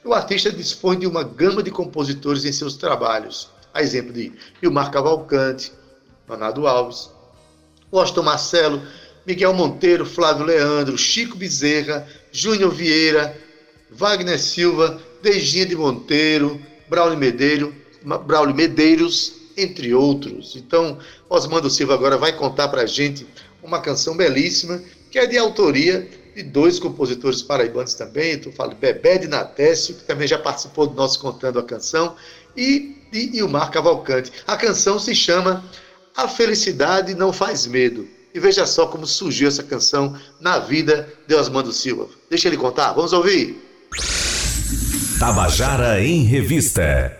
O 0.04 0.12
artista 0.12 0.50
dispõe 0.50 0.98
de 0.98 1.06
uma 1.06 1.22
gama 1.22 1.62
de 1.62 1.70
compositores 1.70 2.44
em 2.44 2.52
seus 2.52 2.74
trabalhos 2.74 3.48
a 3.72 3.82
exemplo 3.82 4.12
de 4.12 4.32
Vilmar 4.60 4.90
Cavalcante, 4.90 5.72
Manado 6.28 6.66
Alves, 6.66 7.10
Washington 7.92 8.22
Marcelo, 8.22 8.82
Miguel 9.26 9.52
Monteiro, 9.52 10.06
Flávio 10.06 10.44
Leandro, 10.44 10.96
Chico 10.96 11.36
Bezerra, 11.36 12.06
Júnior 12.32 12.72
Vieira, 12.72 13.36
Wagner 13.90 14.38
Silva, 14.38 15.00
Dejinha 15.22 15.66
de 15.66 15.76
Monteiro, 15.76 16.60
Braulio 16.88 17.18
Medeiros, 17.18 17.72
Braulio 18.26 18.54
Medeiros, 18.54 19.32
entre 19.56 19.92
outros. 19.92 20.56
Então, 20.56 20.98
Osmando 21.28 21.68
Silva 21.68 21.94
agora 21.94 22.16
vai 22.16 22.32
contar 22.32 22.68
para 22.68 22.82
a 22.82 22.86
gente 22.86 23.26
uma 23.62 23.80
canção 23.80 24.16
belíssima, 24.16 24.82
que 25.10 25.18
é 25.18 25.26
de 25.26 25.36
autoria 25.36 26.08
de 26.34 26.42
dois 26.42 26.78
compositores 26.78 27.42
paraibanos 27.42 27.94
também, 27.94 28.32
estou 28.32 28.52
falando 28.52 28.76
Bebé 28.76 29.18
de 29.18 29.28
Natécio, 29.28 29.94
que 29.96 30.04
também 30.04 30.26
já 30.26 30.38
participou 30.38 30.86
do 30.86 30.94
nosso 30.94 31.20
Contando 31.20 31.58
a 31.58 31.62
Canção, 31.62 32.16
e 32.56 32.99
de 33.10 33.36
Ilmar 33.36 33.70
Cavalcante. 33.70 34.32
A 34.46 34.56
canção 34.56 34.98
se 34.98 35.14
chama 35.14 35.64
A 36.16 36.28
Felicidade 36.28 37.14
Não 37.14 37.32
Faz 37.32 37.66
Medo. 37.66 38.06
E 38.32 38.38
veja 38.38 38.64
só 38.66 38.86
como 38.86 39.06
surgiu 39.06 39.48
essa 39.48 39.62
canção 39.62 40.16
na 40.40 40.58
vida 40.58 41.08
de 41.26 41.34
Osmando 41.34 41.72
Silva. 41.72 42.08
Deixa 42.28 42.48
ele 42.48 42.56
contar, 42.56 42.92
vamos 42.92 43.12
ouvir. 43.12 43.60
Tabajara 45.18 46.00
em 46.00 46.22
Revista. 46.22 47.16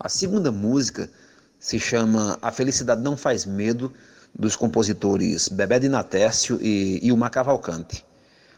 A 0.00 0.08
segunda 0.08 0.50
música 0.50 1.10
se 1.58 1.78
chama 1.78 2.38
A 2.40 2.50
Felicidade 2.50 3.02
Não 3.02 3.16
Faz 3.16 3.44
Medo, 3.44 3.92
dos 4.34 4.56
compositores 4.56 5.48
Bebé 5.48 5.78
de 5.78 5.88
Natécio 5.88 6.58
e 6.62 7.00
Ilmar 7.06 7.30
Cavalcante. 7.30 8.04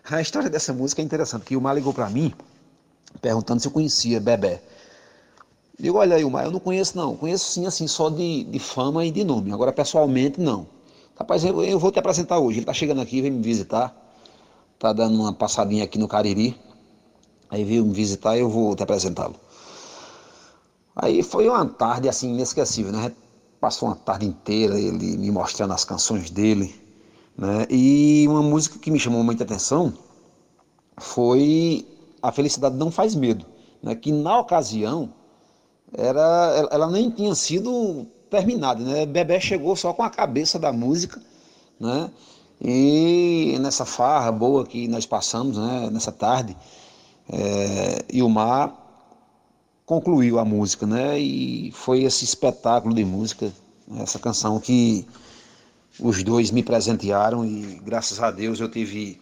A 0.04 0.20
história 0.20 0.50
dessa 0.50 0.72
música 0.72 1.00
é 1.00 1.04
interessante, 1.04 1.44
que 1.44 1.54
o 1.54 1.58
Ilmar 1.58 1.74
ligou 1.74 1.94
para 1.94 2.08
mim 2.08 2.34
perguntando 3.20 3.60
se 3.60 3.66
eu 3.66 3.72
conhecia 3.72 4.20
Bebé. 4.20 4.62
Digo, 5.80 5.96
olha, 5.96 6.18
Ilmar, 6.18 6.44
eu 6.44 6.50
não 6.50 6.60
conheço 6.60 6.96
não, 6.96 7.16
conheço 7.16 7.50
sim, 7.50 7.64
assim, 7.66 7.86
só 7.88 8.10
de, 8.10 8.44
de 8.44 8.58
fama 8.58 9.04
e 9.06 9.10
de 9.10 9.24
nome, 9.24 9.50
agora 9.50 9.72
pessoalmente 9.72 10.38
não. 10.38 10.66
Rapaz, 11.16 11.42
eu, 11.42 11.64
eu 11.64 11.78
vou 11.78 11.90
te 11.90 11.98
apresentar 11.98 12.38
hoje, 12.38 12.58
ele 12.58 12.64
está 12.64 12.72
chegando 12.74 13.00
aqui, 13.00 13.22
vem 13.22 13.30
me 13.30 13.42
visitar, 13.42 13.94
está 14.74 14.92
dando 14.92 15.14
uma 15.20 15.32
passadinha 15.32 15.84
aqui 15.84 15.98
no 15.98 16.06
Cariri, 16.06 16.54
aí 17.48 17.64
veio 17.64 17.84
me 17.84 17.94
visitar 17.94 18.36
e 18.36 18.40
eu 18.40 18.50
vou 18.50 18.76
te 18.76 18.82
apresentá-lo. 18.82 19.36
Aí 20.94 21.22
foi 21.22 21.48
uma 21.48 21.66
tarde 21.66 22.08
assim 22.08 22.30
inesquecível, 22.34 22.92
né? 22.92 23.12
Passou 23.60 23.88
uma 23.88 23.96
tarde 23.96 24.26
inteira 24.26 24.78
ele 24.78 25.16
me 25.16 25.30
mostrando 25.30 25.72
as 25.72 25.84
canções 25.84 26.30
dele, 26.30 26.74
né? 27.36 27.66
E 27.70 28.26
uma 28.28 28.42
música 28.42 28.78
que 28.78 28.90
me 28.90 28.98
chamou 29.00 29.22
muita 29.24 29.44
atenção 29.44 29.94
foi 30.98 31.86
A 32.22 32.30
Felicidade 32.30 32.76
Não 32.76 32.90
Faz 32.90 33.14
Medo, 33.14 33.46
né? 33.82 33.94
Que 33.94 34.12
na 34.12 34.38
ocasião 34.38 35.10
era, 35.96 36.68
ela 36.70 36.90
nem 36.90 37.10
tinha 37.10 37.34
sido 37.34 38.06
terminada, 38.30 38.82
né? 38.82 39.06
Bebé 39.06 39.40
chegou 39.40 39.74
só 39.74 39.92
com 39.92 40.02
a 40.02 40.10
cabeça 40.10 40.58
da 40.58 40.72
música, 40.72 41.20
né? 41.78 42.10
E 42.60 43.56
nessa 43.60 43.84
farra 43.84 44.30
boa 44.30 44.64
que 44.66 44.86
nós 44.86 45.06
passamos, 45.06 45.56
né? 45.56 45.88
Nessa 45.90 46.12
tarde, 46.12 46.56
é, 47.28 48.04
e 48.12 48.22
o 48.22 48.28
mar 48.28 48.76
concluiu 49.84 50.38
a 50.38 50.44
música, 50.44 50.86
né? 50.86 51.18
E 51.18 51.72
foi 51.72 52.04
esse 52.04 52.24
espetáculo 52.24 52.94
de 52.94 53.04
música, 53.04 53.52
essa 53.98 54.18
canção 54.18 54.60
que 54.60 55.06
os 55.98 56.22
dois 56.22 56.50
me 56.50 56.62
presentearam 56.62 57.44
e 57.44 57.80
graças 57.84 58.20
a 58.20 58.30
Deus 58.30 58.60
eu 58.60 58.70
tive 58.70 59.20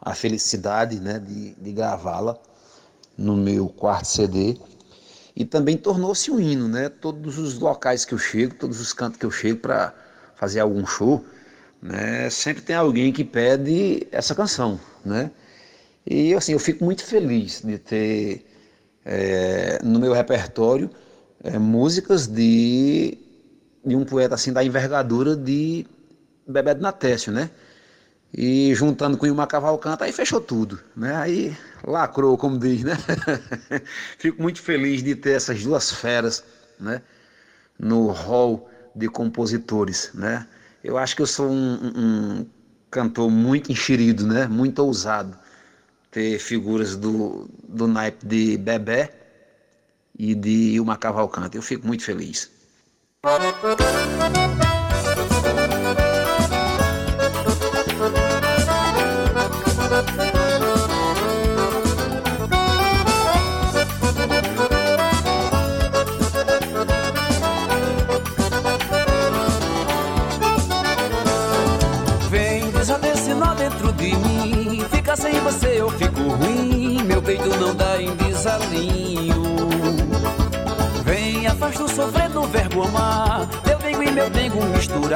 a 0.00 0.14
felicidade, 0.14 1.00
né, 1.00 1.18
de, 1.18 1.54
de 1.54 1.72
gravá-la 1.72 2.36
no 3.16 3.36
meu 3.36 3.68
quarto 3.68 4.06
CD 4.06 4.58
e 5.36 5.44
também 5.44 5.76
tornou-se 5.76 6.30
um 6.30 6.40
hino, 6.40 6.66
né? 6.66 6.88
Todos 6.88 7.38
os 7.38 7.58
locais 7.58 8.04
que 8.06 8.14
eu 8.14 8.18
chego, 8.18 8.54
todos 8.54 8.80
os 8.80 8.92
cantos 8.94 9.18
que 9.18 9.26
eu 9.26 9.30
chego 9.30 9.60
para 9.60 9.94
fazer 10.34 10.60
algum 10.60 10.86
show, 10.86 11.24
né? 11.82 12.30
Sempre 12.30 12.62
tem 12.62 12.74
alguém 12.76 13.12
que 13.12 13.24
pede 13.24 14.06
essa 14.10 14.34
canção, 14.34 14.80
né? 15.04 15.30
E 16.06 16.34
assim 16.34 16.52
eu 16.52 16.58
fico 16.58 16.84
muito 16.84 17.04
feliz 17.04 17.60
de 17.62 17.78
ter 17.78 18.46
é, 19.04 19.78
no 19.84 19.98
meu 20.00 20.12
repertório 20.12 20.90
é, 21.44 21.58
músicas 21.58 22.26
de, 22.26 23.18
de 23.84 23.94
um 23.96 24.04
poeta 24.04 24.34
assim 24.34 24.52
da 24.52 24.64
envergadura 24.64 25.36
de 25.36 25.86
Bebé 26.46 26.74
de 26.74 26.80
Natécio, 26.80 27.32
né? 27.32 27.50
E 28.38 28.74
juntando 28.74 29.16
com 29.16 29.26
o 29.26 29.46
Cavalcante, 29.46 30.04
aí 30.04 30.12
fechou 30.12 30.42
tudo, 30.42 30.78
né? 30.94 31.16
Aí 31.16 31.56
lacrou, 31.82 32.36
como 32.36 32.58
diz, 32.58 32.84
né? 32.84 32.94
Fico 34.18 34.42
muito 34.42 34.60
feliz 34.60 35.02
de 35.02 35.16
ter 35.16 35.30
essas 35.30 35.64
duas 35.64 35.90
feras, 35.90 36.44
né? 36.78 37.00
No 37.78 38.08
hall 38.08 38.70
de 38.94 39.08
compositores, 39.08 40.10
né? 40.12 40.46
Eu 40.84 40.98
acho 40.98 41.16
que 41.16 41.22
eu 41.22 41.26
sou 41.26 41.48
um, 41.48 41.92
um 41.96 42.46
cantor 42.90 43.30
muito 43.30 43.72
enxerido, 43.72 44.26
né? 44.26 44.46
Muito 44.46 44.80
ousado 44.80 45.38
ter 46.10 46.38
figuras 46.38 46.94
do, 46.94 47.48
do 47.66 47.86
naipe 47.86 48.26
de 48.26 48.58
Bebé 48.58 49.12
e 50.18 50.34
de 50.34 50.74
Ilma 50.74 50.98
Cavalcante. 50.98 51.56
Eu 51.56 51.62
fico 51.62 51.86
muito 51.86 52.04
feliz. 52.04 52.50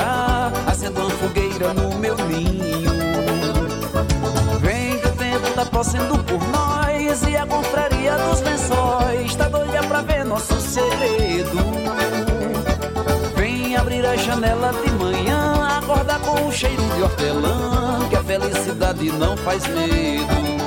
Misturar, 0.00 0.52
acendo 0.66 1.00
uma 1.00 1.10
fogueira 1.10 1.74
no 1.74 1.94
meu 1.96 2.16
ninho. 2.16 2.90
Vem 4.60 4.98
que 4.98 5.08
o 5.08 5.12
tempo 5.12 5.50
tá 5.54 5.64
passando 5.66 6.24
por 6.24 6.42
nós 6.48 7.22
e 7.28 7.36
a 7.36 7.46
confraria 7.46 8.16
dos 8.16 8.40
lençóis 8.40 9.34
tá 9.34 9.48
doida 9.48 9.82
pra 9.84 10.02
ver 10.02 10.24
nosso 10.24 10.60
segredo. 10.60 11.58
Vem 13.36 13.76
abrir 13.76 14.04
a 14.06 14.16
janela 14.16 14.72
de 14.72 14.90
manhã, 14.92 15.78
acordar 15.78 16.20
com 16.20 16.48
o 16.48 16.52
cheiro 16.52 16.82
de 16.94 17.02
hortelã, 17.02 18.08
que 18.08 18.16
a 18.16 18.22
felicidade 18.22 19.12
não 19.12 19.36
faz 19.36 19.66
medo. 19.66 20.60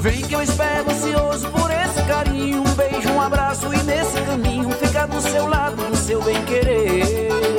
Vem 0.00 0.22
que 0.22 0.34
eu 0.34 0.42
espero 0.42 0.90
ansioso 0.90 1.48
por 1.50 1.70
esse 1.70 2.02
carinho, 2.06 2.60
um 2.60 2.74
beijo, 2.74 3.10
um 3.10 3.20
abraço 3.20 3.72
e 3.74 3.82
nesse 3.82 4.20
caminho 4.22 4.70
ficar 4.70 5.06
do 5.06 5.20
seu 5.20 5.48
lado, 5.48 5.76
do 5.76 5.96
seu 5.96 6.22
bem 6.22 6.40
querer. 6.44 7.57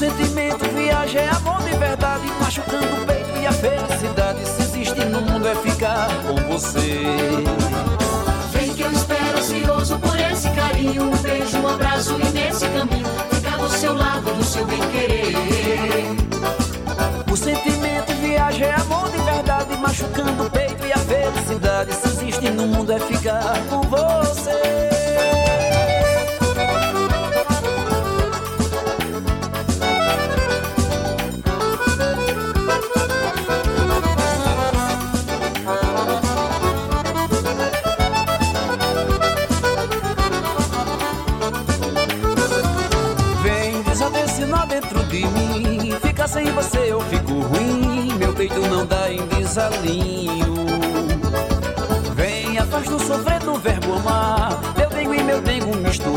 O 0.00 0.02
sentimento 0.02 0.64
viaja 0.74 1.20
é 1.20 1.28
amor 1.28 1.62
de 1.62 1.76
verdade, 1.76 2.26
machucando 2.40 2.86
o 2.86 3.04
peito 3.04 3.38
e 3.38 3.46
a 3.46 3.52
felicidade. 3.52 4.46
Se 4.48 4.62
existe 4.62 5.04
no 5.04 5.20
mundo 5.20 5.46
é 5.46 5.54
ficar 5.56 6.08
com 6.22 6.36
você. 6.50 7.02
Vem 8.50 8.72
que 8.72 8.80
eu 8.80 8.90
espero 8.90 9.38
ansioso 9.38 9.98
por 9.98 10.18
esse 10.18 10.48
carinho, 10.52 11.02
um 11.02 11.16
beijo, 11.18 11.58
um 11.58 11.68
abraço 11.68 12.18
e 12.18 12.30
nesse 12.30 12.66
caminho 12.68 13.06
ficar 13.30 13.58
do 13.58 13.68
seu 13.68 13.92
lado, 13.92 14.32
do 14.32 14.42
seu 14.42 14.64
bem 14.64 14.80
querer. 14.90 15.34
O 17.30 17.36
sentimento 17.36 18.14
viaja 18.22 18.64
é 18.64 18.74
amor 18.80 19.10
de 19.10 19.18
verdade, 19.18 19.76
machucando 19.76 20.44
o 20.44 20.50
peito 20.50 20.79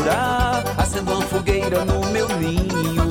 misturar, 0.04 0.62
acendo 0.76 1.12
uma 1.12 1.22
fogueira 1.22 1.84
no 1.84 2.04
meu 2.06 2.28
ninho. 2.36 3.04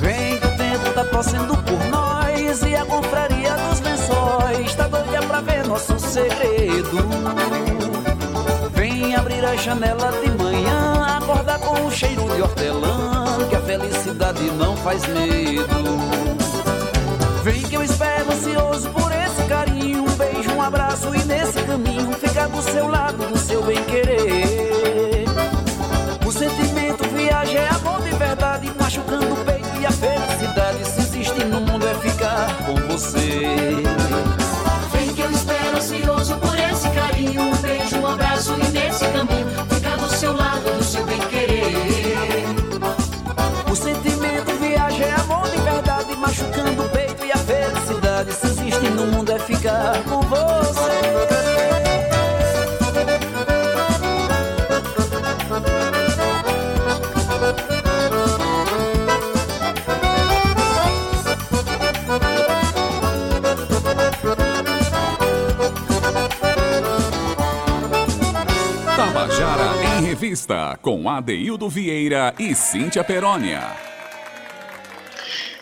Vem 0.00 0.38
que 0.38 0.46
o 0.46 0.56
tempo 0.56 0.92
tá 0.94 1.04
passando 1.04 1.56
por 1.56 1.84
nós 1.86 2.62
e 2.62 2.76
a 2.76 2.84
confraria 2.84 3.56
dos 3.56 3.80
lençóis 3.80 4.74
tá 4.74 4.86
doida 4.88 5.22
pra 5.26 5.40
ver 5.40 5.66
nosso 5.66 5.98
segredo. 5.98 6.98
Vem 8.74 9.14
abrir 9.14 9.44
a 9.44 9.56
janela 9.56 10.12
de 10.20 10.30
manhã, 10.42 11.18
acordar 11.22 11.58
com 11.60 11.86
o 11.86 11.90
cheiro 11.90 12.28
de 12.34 12.42
hortelã, 12.42 13.38
que 13.48 13.56
a 13.56 13.60
felicidade 13.60 14.44
não 14.52 14.76
faz 14.76 15.06
medo. 15.06 15.82
Vem 17.42 17.62
que 17.62 17.74
eu 17.74 17.82
espero 17.82 18.30
ansioso 18.30 18.88
por 18.90 19.10
esse 19.10 19.42
carinho, 19.48 20.04
um 20.04 20.14
beijo, 20.14 20.50
um 20.52 20.62
abraço 20.62 21.14
e 21.14 21.24
nesse 21.24 21.62
caminho 21.62 22.12
ficar 22.12 22.48
do 22.48 22.62
seu 22.62 22.86
lado, 22.86 23.26
do 23.28 23.38
seu 23.38 23.62
bem 23.62 23.82
querer. 23.84 24.71
Vem 34.92 35.14
que 35.14 35.20
eu 35.22 35.30
espero 35.30 35.76
ansioso 35.76 36.36
por 36.36 36.58
esse 36.58 36.88
carinho. 36.90 37.42
Um 37.42 37.56
beijo, 37.56 37.96
um 37.98 38.06
abraço 38.06 38.54
e 38.54 38.68
nesse 38.70 39.04
caminho 39.08 39.46
ficar 39.68 39.96
do 39.96 40.08
seu 40.08 40.32
lado, 40.36 40.76
do 40.76 40.84
seu 40.84 41.04
bem 41.04 41.20
querer. 41.20 42.44
O 43.70 43.74
sentimento 43.74 44.52
viaja 44.60 45.04
é 45.04 45.14
amor 45.20 45.48
de 45.48 45.58
verdade, 45.58 46.16
machucando 46.16 46.82
o 46.82 46.88
peito 46.90 47.24
e 47.24 47.32
a 47.32 47.38
felicidade. 47.38 48.32
Se 48.32 48.46
insiste 48.48 48.90
no 48.90 49.06
mundo 49.06 49.32
é 49.32 49.38
ficar 49.38 50.02
com 50.04 50.20
você. 50.22 50.41
Revista, 70.32 70.78
com 70.80 71.10
Adeildo 71.10 71.68
Vieira 71.68 72.34
e 72.38 72.54
Cíntia 72.54 73.04
Perónia. 73.04 73.60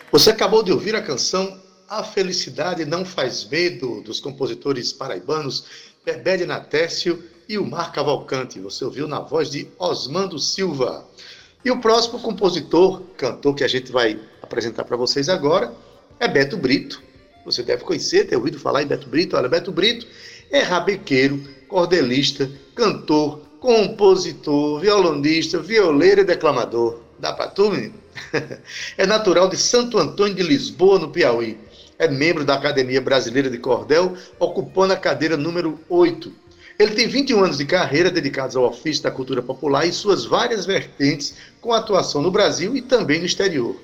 Você 0.09 0.29
acabou 0.29 0.63
de 0.63 0.71
ouvir 0.71 0.95
a 0.95 1.01
canção 1.01 1.59
A 1.89 2.05
Felicidade 2.05 2.85
Não 2.85 3.03
Faz 3.03 3.43
Medo, 3.43 4.01
dos 4.01 4.21
compositores 4.21 4.93
paraibanos 4.93 5.65
Bebé 6.05 6.37
de 6.37 6.45
Natécio 6.45 7.21
e 7.49 7.57
o 7.57 7.69
Mar 7.69 7.91
Cavalcante. 7.91 8.61
Você 8.61 8.85
ouviu 8.85 9.09
na 9.09 9.19
voz 9.19 9.49
de 9.49 9.67
Osmando 9.77 10.39
Silva. 10.39 11.05
E 11.65 11.69
o 11.69 11.81
próximo 11.81 12.21
compositor, 12.21 13.01
cantor 13.17 13.55
que 13.55 13.65
a 13.65 13.67
gente 13.67 13.91
vai 13.91 14.17
apresentar 14.41 14.85
para 14.85 14.95
vocês 14.95 15.27
agora 15.27 15.73
é 16.17 16.29
Beto 16.29 16.55
Brito. 16.55 17.03
Você 17.43 17.61
deve 17.61 17.83
conhecer, 17.83 18.25
ter 18.25 18.37
ouvido 18.37 18.57
falar 18.57 18.83
em 18.83 18.87
Beto 18.87 19.09
Brito. 19.09 19.35
Olha, 19.35 19.49
Beto 19.49 19.71
Brito 19.71 20.07
é 20.49 20.59
rabequeiro, 20.59 21.43
cordelista, 21.67 22.49
cantor, 22.73 23.50
compositor, 23.61 24.79
violonista, 24.79 25.59
violeiro 25.59 26.21
e 26.21 26.25
declamador. 26.25 26.99
Dá 27.19 27.31
para 27.31 27.47
tu, 27.47 27.69
menino? 27.69 27.93
é 28.97 29.05
natural 29.05 29.47
de 29.47 29.55
Santo 29.55 29.99
Antônio 29.99 30.33
de 30.33 30.41
Lisboa, 30.41 30.97
no 30.97 31.11
Piauí. 31.11 31.57
É 31.99 32.07
membro 32.07 32.43
da 32.43 32.55
Academia 32.55 32.99
Brasileira 32.99 33.51
de 33.51 33.59
Cordel, 33.59 34.17
ocupando 34.39 34.93
a 34.93 34.97
cadeira 34.97 35.37
número 35.37 35.79
8. 35.87 36.33
Ele 36.79 36.95
tem 36.95 37.07
21 37.07 37.43
anos 37.43 37.57
de 37.59 37.65
carreira 37.65 38.09
dedicados 38.09 38.55
ao 38.55 38.63
ofício 38.63 39.03
da 39.03 39.11
cultura 39.11 39.43
popular 39.43 39.85
e 39.85 39.93
suas 39.93 40.25
várias 40.25 40.65
vertentes, 40.65 41.35
com 41.61 41.71
atuação 41.71 42.23
no 42.23 42.31
Brasil 42.31 42.75
e 42.75 42.81
também 42.81 43.19
no 43.19 43.27
exterior 43.27 43.75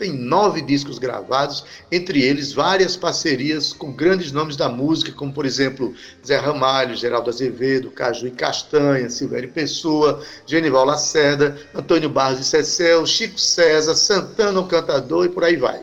tem 0.00 0.14
nove 0.14 0.62
discos 0.62 0.98
gravados, 0.98 1.62
entre 1.92 2.22
eles 2.22 2.54
várias 2.54 2.96
parcerias 2.96 3.70
com 3.70 3.92
grandes 3.92 4.32
nomes 4.32 4.56
da 4.56 4.66
música, 4.66 5.12
como 5.12 5.30
por 5.30 5.44
exemplo 5.44 5.94
Zé 6.26 6.38
Ramalho, 6.38 6.96
Geraldo 6.96 7.28
Azevedo, 7.28 7.90
Caju 7.90 8.26
e 8.26 8.30
Castanha, 8.30 9.10
Silvério 9.10 9.52
Pessoa, 9.52 10.24
Genival 10.46 10.86
Lacerda, 10.86 11.54
Antônio 11.74 12.08
Barros 12.08 12.38
de 12.38 12.46
Cecel, 12.46 13.04
Chico 13.04 13.38
César, 13.38 13.94
Santana 13.94 14.58
o 14.58 14.66
Cantador 14.66 15.26
e 15.26 15.28
por 15.28 15.44
aí 15.44 15.56
vai. 15.56 15.82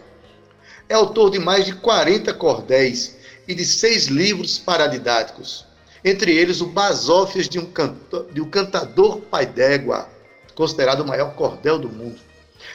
É 0.89 0.95
autor 0.95 1.29
de 1.29 1.37
mais 1.37 1.65
de 1.65 1.75
40 1.75 2.33
cordéis 2.33 3.15
e 3.47 3.53
de 3.53 3.63
seis 3.63 4.07
livros 4.07 4.57
paradidáticos, 4.57 5.63
entre 6.03 6.35
eles 6.35 6.59
o 6.59 6.65
Basófias 6.65 7.47
de 7.47 7.59
um, 7.59 7.65
cantor, 7.67 8.25
de 8.33 8.41
um 8.41 8.49
Cantador 8.49 9.21
Pai 9.21 9.45
d'Égua, 9.45 10.09
considerado 10.55 11.01
o 11.01 11.07
maior 11.07 11.35
cordel 11.35 11.77
do 11.77 11.87
mundo. 11.87 12.26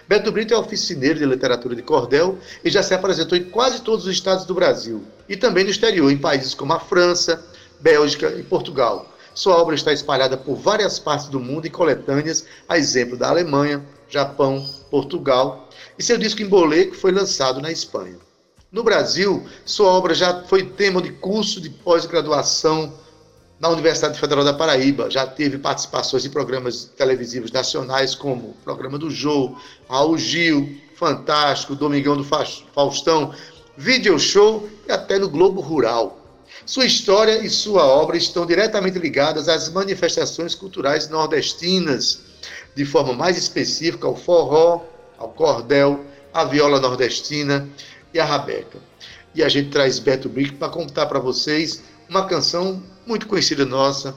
Beto 0.08 0.32
Brito 0.32 0.54
é 0.54 0.56
oficineiro 0.56 1.18
de 1.18 1.26
literatura 1.26 1.74
de 1.74 1.82
cordel 1.82 2.38
e 2.64 2.70
já 2.70 2.82
se 2.82 2.94
apresentou 2.94 3.36
em 3.36 3.44
quase 3.44 3.82
todos 3.82 4.06
os 4.06 4.12
estados 4.12 4.44
do 4.44 4.54
Brasil 4.54 5.04
e 5.28 5.36
também 5.36 5.64
no 5.64 5.70
exterior, 5.70 6.10
em 6.10 6.18
países 6.18 6.54
como 6.54 6.72
a 6.72 6.80
França, 6.80 7.44
Bélgica 7.80 8.28
e 8.30 8.42
Portugal. 8.42 9.10
Sua 9.34 9.56
obra 9.56 9.74
está 9.74 9.92
espalhada 9.92 10.36
por 10.36 10.56
várias 10.56 10.98
partes 10.98 11.28
do 11.28 11.40
mundo 11.40 11.66
e 11.66 11.70
coletâneas, 11.70 12.44
a 12.68 12.76
exemplo 12.76 13.16
da 13.16 13.30
Alemanha, 13.30 13.82
Japão, 14.08 14.68
Portugal, 14.90 15.70
e 15.98 16.02
seu 16.02 16.18
disco 16.18 16.42
Emboleco 16.42 16.94
foi 16.94 17.12
lançado 17.12 17.60
na 17.60 17.72
Espanha. 17.72 18.18
No 18.70 18.82
Brasil, 18.82 19.46
sua 19.64 19.88
obra 19.88 20.14
já 20.14 20.42
foi 20.44 20.64
tema 20.64 21.00
de 21.00 21.12
curso 21.12 21.60
de 21.60 21.70
pós-graduação 21.70 22.92
na 23.62 23.68
Universidade 23.68 24.18
Federal 24.18 24.44
da 24.44 24.52
Paraíba. 24.52 25.08
Já 25.08 25.24
teve 25.24 25.56
participações 25.56 26.24
em 26.24 26.30
programas 26.30 26.90
televisivos 26.96 27.52
nacionais 27.52 28.12
como 28.12 28.48
o 28.48 28.54
Programa 28.64 28.98
do 28.98 29.08
Jô, 29.08 29.56
Raul 29.88 30.18
Gil, 30.18 30.76
Fantástico, 30.96 31.76
Domingão 31.76 32.16
do 32.16 32.24
Faustão, 32.24 33.32
Video 33.76 34.18
Show 34.18 34.68
e 34.88 34.90
até 34.90 35.16
no 35.16 35.28
Globo 35.28 35.60
Rural. 35.60 36.18
Sua 36.66 36.84
história 36.84 37.38
e 37.38 37.48
sua 37.48 37.86
obra 37.86 38.16
estão 38.16 38.44
diretamente 38.44 38.98
ligadas 38.98 39.48
às 39.48 39.68
manifestações 39.68 40.56
culturais 40.56 41.08
nordestinas, 41.08 42.20
de 42.74 42.84
forma 42.84 43.12
mais 43.12 43.38
específica 43.38 44.08
ao 44.08 44.16
forró, 44.16 44.82
ao 45.16 45.28
cordel, 45.28 46.04
à 46.34 46.44
viola 46.44 46.80
nordestina 46.80 47.68
e 48.12 48.18
à 48.18 48.24
rabeca. 48.24 48.78
E 49.36 49.42
a 49.42 49.48
gente 49.48 49.70
traz 49.70 50.00
Beto 50.00 50.28
Brick 50.28 50.54
para 50.56 50.68
contar 50.68 51.06
para 51.06 51.20
vocês 51.20 51.91
uma 52.12 52.28
canção 52.28 52.82
muito 53.06 53.26
conhecida 53.26 53.64
nossa, 53.64 54.14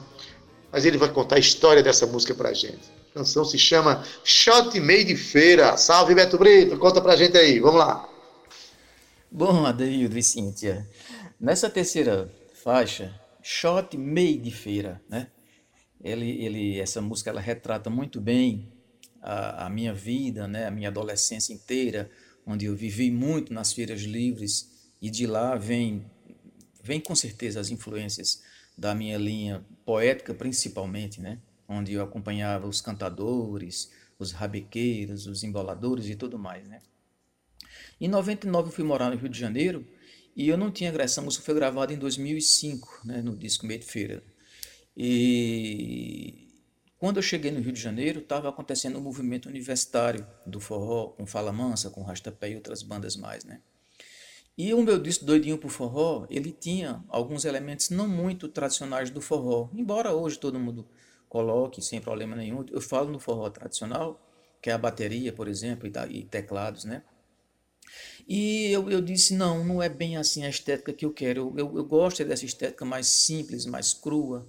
mas 0.70 0.84
ele 0.84 0.98
vai 0.98 1.10
contar 1.10 1.36
a 1.36 1.38
história 1.38 1.82
dessa 1.82 2.06
música 2.06 2.34
pra 2.34 2.52
gente. 2.52 2.90
A 3.10 3.14
canção 3.20 3.42
se 3.42 3.58
chama 3.58 4.04
Shot 4.22 4.78
Meio 4.78 5.06
de 5.06 5.16
Feira. 5.16 5.78
Salve, 5.78 6.14
Beto 6.14 6.36
Brito, 6.36 6.78
conta 6.78 7.00
pra 7.00 7.16
gente 7.16 7.38
aí, 7.38 7.58
vamos 7.58 7.78
lá. 7.78 8.06
Bom, 9.32 9.64
Adeildo 9.64 10.18
e 10.18 10.22
Cíntia, 10.22 10.86
nessa 11.40 11.70
terceira 11.70 12.30
faixa, 12.62 13.18
Shot 13.42 13.96
Meio 13.96 14.42
de 14.42 14.50
Feira, 14.50 15.00
né? 15.08 15.28
Ele, 16.04 16.44
ele, 16.44 16.78
essa 16.78 17.00
música 17.00 17.30
ela 17.30 17.40
retrata 17.40 17.88
muito 17.88 18.20
bem 18.20 18.70
a, 19.22 19.66
a 19.66 19.70
minha 19.70 19.94
vida, 19.94 20.46
né? 20.46 20.66
a 20.66 20.70
minha 20.70 20.90
adolescência 20.90 21.54
inteira, 21.54 22.10
onde 22.46 22.66
eu 22.66 22.76
vivi 22.76 23.10
muito 23.10 23.54
nas 23.54 23.72
feiras 23.72 24.02
livres 24.02 24.90
e 25.00 25.08
de 25.10 25.26
lá 25.26 25.56
vem 25.56 26.04
vem 26.86 27.00
com 27.00 27.14
certeza 27.14 27.58
as 27.58 27.70
influências 27.70 28.42
da 28.78 28.94
minha 28.94 29.18
linha 29.18 29.64
poética, 29.84 30.32
principalmente, 30.32 31.20
né? 31.20 31.38
onde 31.68 31.92
eu 31.92 32.02
acompanhava 32.02 32.68
os 32.68 32.80
cantadores, 32.80 33.90
os 34.18 34.30
rabequeiros, 34.30 35.26
os 35.26 35.42
emboladores 35.42 36.08
e 36.08 36.14
tudo 36.14 36.38
mais. 36.38 36.66
Né? 36.68 36.78
Em 38.00 38.06
99 38.06 38.68
eu 38.68 38.72
fui 38.72 38.84
morar 38.84 39.10
no 39.10 39.16
Rio 39.16 39.28
de 39.28 39.38
Janeiro 39.38 39.84
e 40.36 40.48
eu 40.48 40.56
não 40.56 40.70
tinha 40.70 40.90
agressão, 40.90 41.24
música 41.24 41.44
foi 41.44 41.54
gravada 41.54 41.92
em 41.92 41.98
2005, 41.98 43.02
né, 43.04 43.22
no 43.22 43.34
disco 43.36 43.66
Meio 43.66 43.80
de 43.80 43.86
Feira. 43.86 44.22
E 44.96 46.46
quando 46.98 47.16
eu 47.16 47.22
cheguei 47.22 47.50
no 47.50 47.60
Rio 47.60 47.72
de 47.72 47.80
Janeiro, 47.80 48.20
estava 48.20 48.48
acontecendo 48.48 48.98
um 48.98 49.02
movimento 49.02 49.48
universitário 49.48 50.26
do 50.46 50.60
forró, 50.60 51.08
com 51.08 51.26
Fala 51.26 51.52
Mansa, 51.52 51.90
com 51.90 52.02
Rastapé 52.02 52.50
e 52.50 52.54
outras 52.54 52.82
bandas 52.82 53.16
mais, 53.16 53.44
né? 53.44 53.60
E 54.58 54.72
o 54.72 54.82
meu 54.82 54.98
disco 54.98 55.24
Doidinho 55.24 55.58
por 55.58 55.70
Forró, 55.70 56.26
ele 56.30 56.50
tinha 56.50 57.04
alguns 57.08 57.44
elementos 57.44 57.90
não 57.90 58.08
muito 58.08 58.48
tradicionais 58.48 59.10
do 59.10 59.20
forró, 59.20 59.68
embora 59.74 60.14
hoje 60.14 60.38
todo 60.38 60.58
mundo 60.58 60.86
coloque 61.28 61.82
sem 61.82 62.00
problema 62.00 62.34
nenhum. 62.34 62.64
Eu 62.70 62.80
falo 62.80 63.10
no 63.10 63.18
forró 63.18 63.50
tradicional, 63.50 64.18
que 64.62 64.70
é 64.70 64.72
a 64.72 64.78
bateria, 64.78 65.30
por 65.30 65.46
exemplo, 65.46 65.86
e, 66.08 66.24
teclados, 66.24 66.84
né? 66.84 67.02
E 68.26 68.72
eu, 68.72 68.90
eu 68.90 69.02
disse, 69.02 69.34
não, 69.34 69.62
não 69.62 69.82
é 69.82 69.90
bem 69.90 70.16
assim 70.16 70.44
a 70.44 70.48
estética 70.48 70.92
que 70.92 71.04
eu 71.04 71.12
quero. 71.12 71.52
Eu, 71.54 71.58
eu, 71.58 71.76
eu 71.76 71.84
gosto 71.84 72.24
dessa 72.24 72.46
estética 72.46 72.84
mais 72.84 73.06
simples, 73.08 73.66
mais 73.66 73.92
crua. 73.92 74.48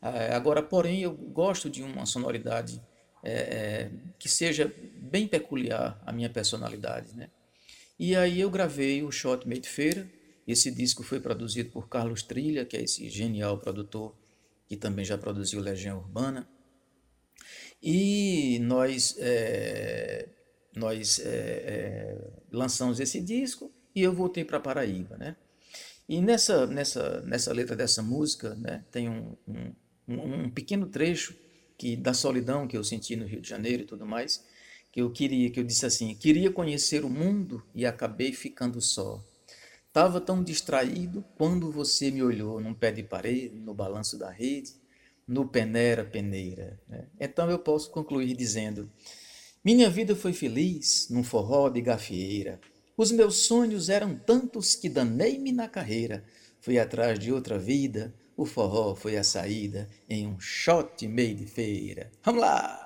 É, 0.00 0.34
agora, 0.34 0.62
porém, 0.62 1.02
eu 1.02 1.12
gosto 1.12 1.68
de 1.68 1.82
uma 1.82 2.06
sonoridade 2.06 2.80
é, 3.24 3.32
é, 3.32 3.90
que 4.18 4.28
seja 4.28 4.72
bem 4.96 5.26
peculiar 5.26 6.00
à 6.06 6.12
minha 6.12 6.30
personalidade, 6.30 7.16
né? 7.16 7.28
E 7.98 8.14
aí 8.14 8.40
eu 8.40 8.50
gravei 8.50 9.02
o 9.02 9.10
Shot 9.10 9.46
Made 9.48 9.68
Feira. 9.68 10.08
Esse 10.46 10.70
disco 10.70 11.02
foi 11.02 11.20
produzido 11.20 11.70
por 11.70 11.88
Carlos 11.88 12.22
Trilha, 12.22 12.64
que 12.64 12.76
é 12.76 12.82
esse 12.82 13.08
genial 13.08 13.58
produtor 13.58 14.14
que 14.68 14.76
também 14.76 15.04
já 15.04 15.18
produziu 15.18 15.60
Legião 15.60 15.98
Urbana. 15.98 16.48
E 17.82 18.58
nós, 18.60 19.16
é, 19.18 20.28
nós 20.74 21.18
é, 21.20 21.26
é, 21.26 22.30
lançamos 22.52 23.00
esse 23.00 23.20
disco 23.20 23.72
e 23.94 24.02
eu 24.02 24.12
voltei 24.12 24.44
para 24.44 24.60
Paraíba, 24.60 25.16
né? 25.16 25.36
E 26.08 26.20
nessa, 26.20 26.66
nessa, 26.66 27.20
nessa 27.22 27.52
letra 27.52 27.76
dessa 27.76 28.02
música 28.02 28.54
né, 28.54 28.82
tem 28.90 29.08
um, 29.08 29.36
um, 29.46 29.74
um 30.08 30.50
pequeno 30.50 30.86
trecho 30.86 31.36
que 31.76 31.96
da 31.96 32.14
solidão 32.14 32.66
que 32.66 32.76
eu 32.76 32.82
senti 32.82 33.14
no 33.14 33.26
Rio 33.26 33.42
de 33.42 33.48
Janeiro 33.48 33.82
e 33.82 33.86
tudo 33.86 34.06
mais, 34.06 34.44
que 34.98 35.02
eu 35.02 35.10
queria, 35.10 35.48
que 35.48 35.60
eu 35.60 35.64
disse 35.64 35.86
assim, 35.86 36.12
queria 36.12 36.50
conhecer 36.50 37.04
o 37.04 37.08
mundo 37.08 37.62
e 37.72 37.86
acabei 37.86 38.32
ficando 38.32 38.80
só. 38.80 39.24
Estava 39.86 40.20
tão 40.20 40.42
distraído 40.42 41.24
quando 41.36 41.70
você 41.70 42.10
me 42.10 42.20
olhou 42.20 42.60
num 42.60 42.74
pé 42.74 42.90
de 42.90 43.04
parede, 43.04 43.60
no 43.60 43.72
balanço 43.72 44.18
da 44.18 44.28
rede, 44.28 44.72
no 45.26 45.46
peneira 45.46 46.04
peneira. 46.04 46.80
Né? 46.88 47.06
Então 47.20 47.48
eu 47.48 47.60
posso 47.60 47.92
concluir 47.92 48.34
dizendo: 48.34 48.90
minha 49.64 49.88
vida 49.88 50.16
foi 50.16 50.32
feliz 50.32 51.06
num 51.10 51.22
forró 51.22 51.68
de 51.68 51.80
gafieira. 51.80 52.60
Os 52.96 53.12
meus 53.12 53.46
sonhos 53.46 53.88
eram 53.88 54.16
tantos 54.16 54.74
que 54.74 54.88
danei-me 54.88 55.52
na 55.52 55.68
carreira. 55.68 56.24
Fui 56.60 56.76
atrás 56.76 57.20
de 57.20 57.32
outra 57.32 57.56
vida, 57.56 58.12
o 58.36 58.44
forró 58.44 58.96
foi 58.96 59.16
a 59.16 59.22
saída 59.22 59.88
em 60.08 60.26
um 60.26 60.40
shot 60.40 61.06
meio 61.06 61.36
de 61.36 61.46
feira. 61.46 62.10
Vamos 62.24 62.40
lá! 62.40 62.84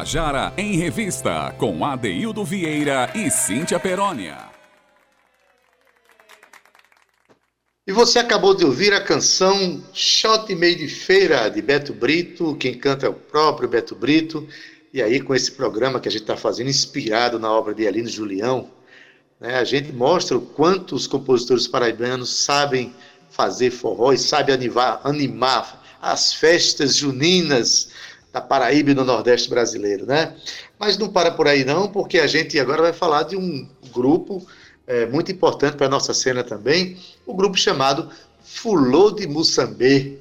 Tabajara 0.00 0.54
em 0.56 0.76
Revista, 0.76 1.54
com 1.58 1.84
Adeildo 1.84 2.42
Vieira 2.42 3.12
e 3.14 3.30
Cíntia 3.30 3.78
Perónia. 3.78 4.48
E 7.86 7.92
você 7.92 8.18
acabou 8.18 8.54
de 8.54 8.64
ouvir 8.64 8.94
a 8.94 9.00
canção 9.02 9.84
Shot 9.92 10.54
Meio 10.54 10.78
de 10.78 10.88
Feira, 10.88 11.50
de 11.50 11.60
Beto 11.60 11.92
Brito. 11.92 12.56
Quem 12.56 12.78
canta 12.78 13.04
é 13.04 13.08
o 13.10 13.14
próprio 13.14 13.68
Beto 13.68 13.94
Brito. 13.94 14.48
E 14.90 15.02
aí, 15.02 15.20
com 15.20 15.34
esse 15.34 15.52
programa 15.52 16.00
que 16.00 16.08
a 16.08 16.10
gente 16.10 16.22
está 16.22 16.36
fazendo, 16.36 16.70
inspirado 16.70 17.38
na 17.38 17.52
obra 17.52 17.74
de 17.74 17.86
Alino 17.86 18.08
Julião, 18.08 18.70
né, 19.38 19.56
a 19.56 19.64
gente 19.64 19.92
mostra 19.92 20.38
o 20.38 20.40
quanto 20.40 20.94
os 20.94 21.06
compositores 21.06 21.68
paraibanos 21.68 22.30
sabem 22.30 22.94
fazer 23.28 23.70
forró 23.70 24.14
e 24.14 24.18
sabem 24.18 24.54
animar, 24.54 25.02
animar 25.04 25.84
as 26.00 26.32
festas 26.32 26.96
juninas 26.96 27.90
da 28.32 28.40
Paraíba 28.40 28.90
e 28.90 28.94
do 28.94 29.04
Nordeste 29.04 29.48
brasileiro, 29.48 30.06
né? 30.06 30.36
Mas 30.78 30.96
não 30.96 31.08
para 31.08 31.30
por 31.30 31.48
aí 31.48 31.64
não, 31.64 31.88
porque 31.88 32.18
a 32.18 32.26
gente 32.26 32.58
agora 32.58 32.82
vai 32.82 32.92
falar 32.92 33.24
de 33.24 33.36
um 33.36 33.68
grupo 33.92 34.46
é, 34.86 35.06
muito 35.06 35.30
importante 35.30 35.76
para 35.76 35.86
a 35.86 35.90
nossa 35.90 36.14
cena 36.14 36.42
também, 36.42 36.96
o 37.26 37.34
grupo 37.34 37.56
chamado 37.56 38.10
Fulô 38.42 39.10
de 39.10 39.26
Moçambê. 39.26 40.18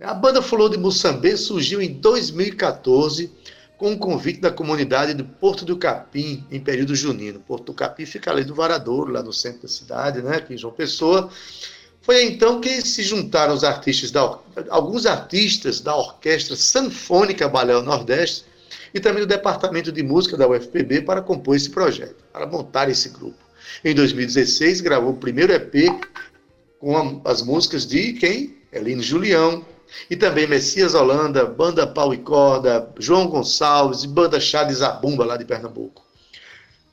A 0.00 0.12
banda 0.12 0.42
Fulô 0.42 0.68
de 0.68 0.76
Moçambê 0.76 1.36
surgiu 1.36 1.80
em 1.80 1.92
2014 1.94 3.30
com 3.78 3.90
um 3.90 3.98
convite 3.98 4.40
da 4.40 4.50
comunidade 4.50 5.14
do 5.14 5.24
Porto 5.24 5.64
do 5.64 5.76
Capim, 5.76 6.44
em 6.50 6.60
período 6.60 6.94
junino. 6.94 7.40
Porto 7.40 7.66
do 7.66 7.74
Capim 7.74 8.06
fica 8.06 8.30
ali 8.30 8.44
do 8.44 8.54
Varadouro, 8.54 9.12
lá 9.12 9.22
no 9.22 9.32
centro 9.32 9.62
da 9.62 9.68
cidade, 9.68 10.22
né, 10.22 10.36
aqui 10.36 10.54
em 10.54 10.58
João 10.58 10.72
Pessoa. 10.72 11.30
Foi 12.06 12.22
então 12.22 12.60
que 12.60 12.82
se 12.82 13.02
juntaram 13.02 13.52
os 13.52 13.64
artistas 13.64 14.12
da, 14.12 14.38
alguns 14.70 15.06
artistas 15.06 15.80
da 15.80 15.96
Orquestra 15.96 16.54
Sanfônica 16.54 17.48
Balé 17.48 17.72
Nordeste 17.82 18.44
e 18.94 19.00
também 19.00 19.22
do 19.22 19.26
Departamento 19.26 19.90
de 19.90 20.04
Música 20.04 20.36
da 20.36 20.46
UFPB 20.46 21.02
para 21.02 21.20
compor 21.20 21.56
esse 21.56 21.68
projeto, 21.68 22.22
para 22.32 22.46
montar 22.46 22.88
esse 22.88 23.08
grupo. 23.08 23.34
Em 23.84 23.92
2016, 23.92 24.82
gravou 24.82 25.14
o 25.14 25.16
primeiro 25.16 25.52
EP 25.52 25.74
com 26.78 27.20
as 27.24 27.42
músicas 27.42 27.84
de 27.84 28.12
quem? 28.12 28.56
Elino 28.72 29.02
Julião, 29.02 29.66
e 30.08 30.14
também 30.14 30.46
Messias 30.46 30.94
Holanda, 30.94 31.44
Banda 31.44 31.88
Pau 31.88 32.14
e 32.14 32.18
Corda, 32.18 32.88
João 33.00 33.26
Gonçalves 33.26 34.04
e 34.04 34.08
Banda 34.08 34.38
Chá 34.38 34.62
de 34.62 34.74
Zabumba, 34.74 35.24
lá 35.24 35.36
de 35.36 35.44
Pernambuco. 35.44 36.06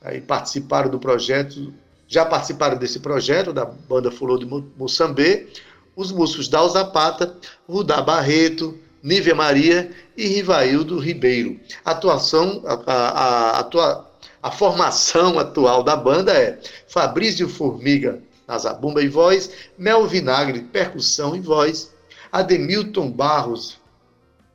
Aí 0.02 0.20
participaram 0.20 0.90
do 0.90 0.98
projeto 0.98 1.72
já 2.06 2.24
participaram 2.24 2.76
desse 2.76 3.00
projeto 3.00 3.52
da 3.52 3.64
banda 3.64 4.10
Fulô 4.10 4.36
de 4.36 4.46
Moçambê 4.76 5.48
os 5.96 6.10
músicos 6.10 6.48
Dal 6.48 6.68
Zapata, 6.68 7.36
Rudá 7.68 8.02
Barreto, 8.02 8.78
Nívia 9.02 9.34
Maria 9.34 9.90
e 10.16 10.26
Rivaildo 10.26 10.98
Ribeiro. 10.98 11.60
A 11.84 11.92
atuação, 11.92 12.62
a, 12.64 12.92
a, 12.92 13.60
a, 13.60 14.04
A 14.42 14.50
formação 14.50 15.38
atual 15.40 15.82
da 15.82 15.96
banda 15.96 16.32
é 16.32 16.58
Fabrício 16.88 17.48
Formiga 17.48 18.20
na 18.46 18.58
zabumba 18.58 19.02
e 19.02 19.08
voz, 19.08 19.50
Mel 19.78 20.06
Vinagre, 20.06 20.60
percussão 20.60 21.34
e 21.34 21.40
voz, 21.40 21.94
Ademilton 22.30 23.10
Barros, 23.10 23.78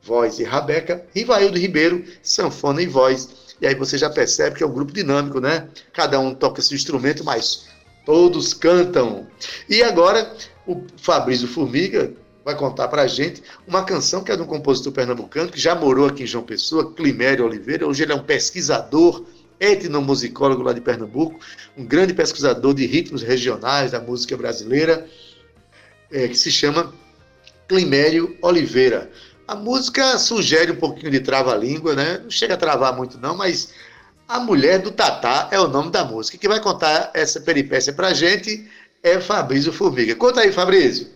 voz 0.02 0.40
e 0.40 0.44
Rabeca, 0.44 1.06
Rivaildo 1.14 1.58
Ribeiro, 1.58 2.04
sanfona 2.22 2.82
e 2.82 2.88
voz. 2.88 3.30
E 3.62 3.68
aí 3.68 3.76
você 3.76 3.98
já 3.98 4.10
percebe 4.10 4.56
que 4.56 4.64
é 4.64 4.68
um 4.68 4.74
grupo 4.74 4.94
dinâmico, 4.94 5.40
né? 5.40 5.68
Cada 5.94 6.20
um 6.20 6.34
toca 6.34 6.62
seu 6.62 6.76
instrumento, 6.76 7.24
mas 7.24 7.68
todos 8.06 8.54
cantam. 8.54 9.28
E 9.68 9.84
agora 9.84 10.34
o 10.66 10.84
Fabrício 10.98 11.48
Formiga 11.48 12.14
vai 12.44 12.56
contar 12.56 12.88
para 12.88 13.04
a 13.04 13.08
gente 13.08 13.44
uma 13.68 13.84
canção 13.84 14.24
que 14.24 14.32
é 14.32 14.36
de 14.36 14.42
um 14.42 14.46
compositor 14.46 14.92
pernambucano 14.92 15.52
que 15.52 15.60
já 15.60 15.76
morou 15.76 16.08
aqui 16.08 16.24
em 16.24 16.28
João 16.28 16.44
Pessoa, 16.44 16.94
Climério 16.94 17.46
Oliveira. 17.46 17.86
Hoje 17.88 18.04
ele 18.04 18.14
é 18.14 18.16
um 18.16 18.24
pesquisador, 18.24 19.24
etnomusicólogo 19.60 20.64
lá 20.64 20.72
de 20.72 20.82
Pernambuco, 20.82 21.40
um 21.78 21.86
grande 21.86 22.14
pesquisador 22.14 22.74
de 22.74 22.86
ritmos 22.86 23.22
regionais 23.22 23.92
da 23.92 24.00
música 24.00 24.38
brasileira, 24.38 25.06
é, 26.12 26.28
que 26.28 26.36
se 26.36 26.50
chama 26.50 26.94
Climério 27.68 28.38
Oliveira. 28.42 29.12
A 29.50 29.56
música 29.56 30.16
sugere 30.20 30.74
um 30.74 30.80
pouquinho 30.80 31.10
de 31.10 31.22
trava-língua, 31.22 31.96
né? 31.96 32.20
Não 32.20 32.30
chega 32.30 32.54
a 32.54 32.58
travar 32.58 32.96
muito, 32.96 33.18
não, 33.18 33.36
mas 33.36 33.74
A 34.28 34.40
Mulher 34.40 34.78
do 34.78 34.92
Tatá 34.92 35.50
é 35.52 35.60
o 35.60 35.68
nome 35.68 35.90
da 35.90 36.06
música. 36.06 36.38
Quem 36.38 36.48
vai 36.48 36.62
contar 36.62 37.10
essa 37.16 37.42
peripécia 37.42 37.92
pra 37.92 38.14
gente 38.14 38.72
é 39.02 39.20
Fabrício 39.20 39.74
Formiga. 39.74 40.16
Conta 40.16 40.42
aí, 40.42 40.52
Fabrício. 40.52 41.12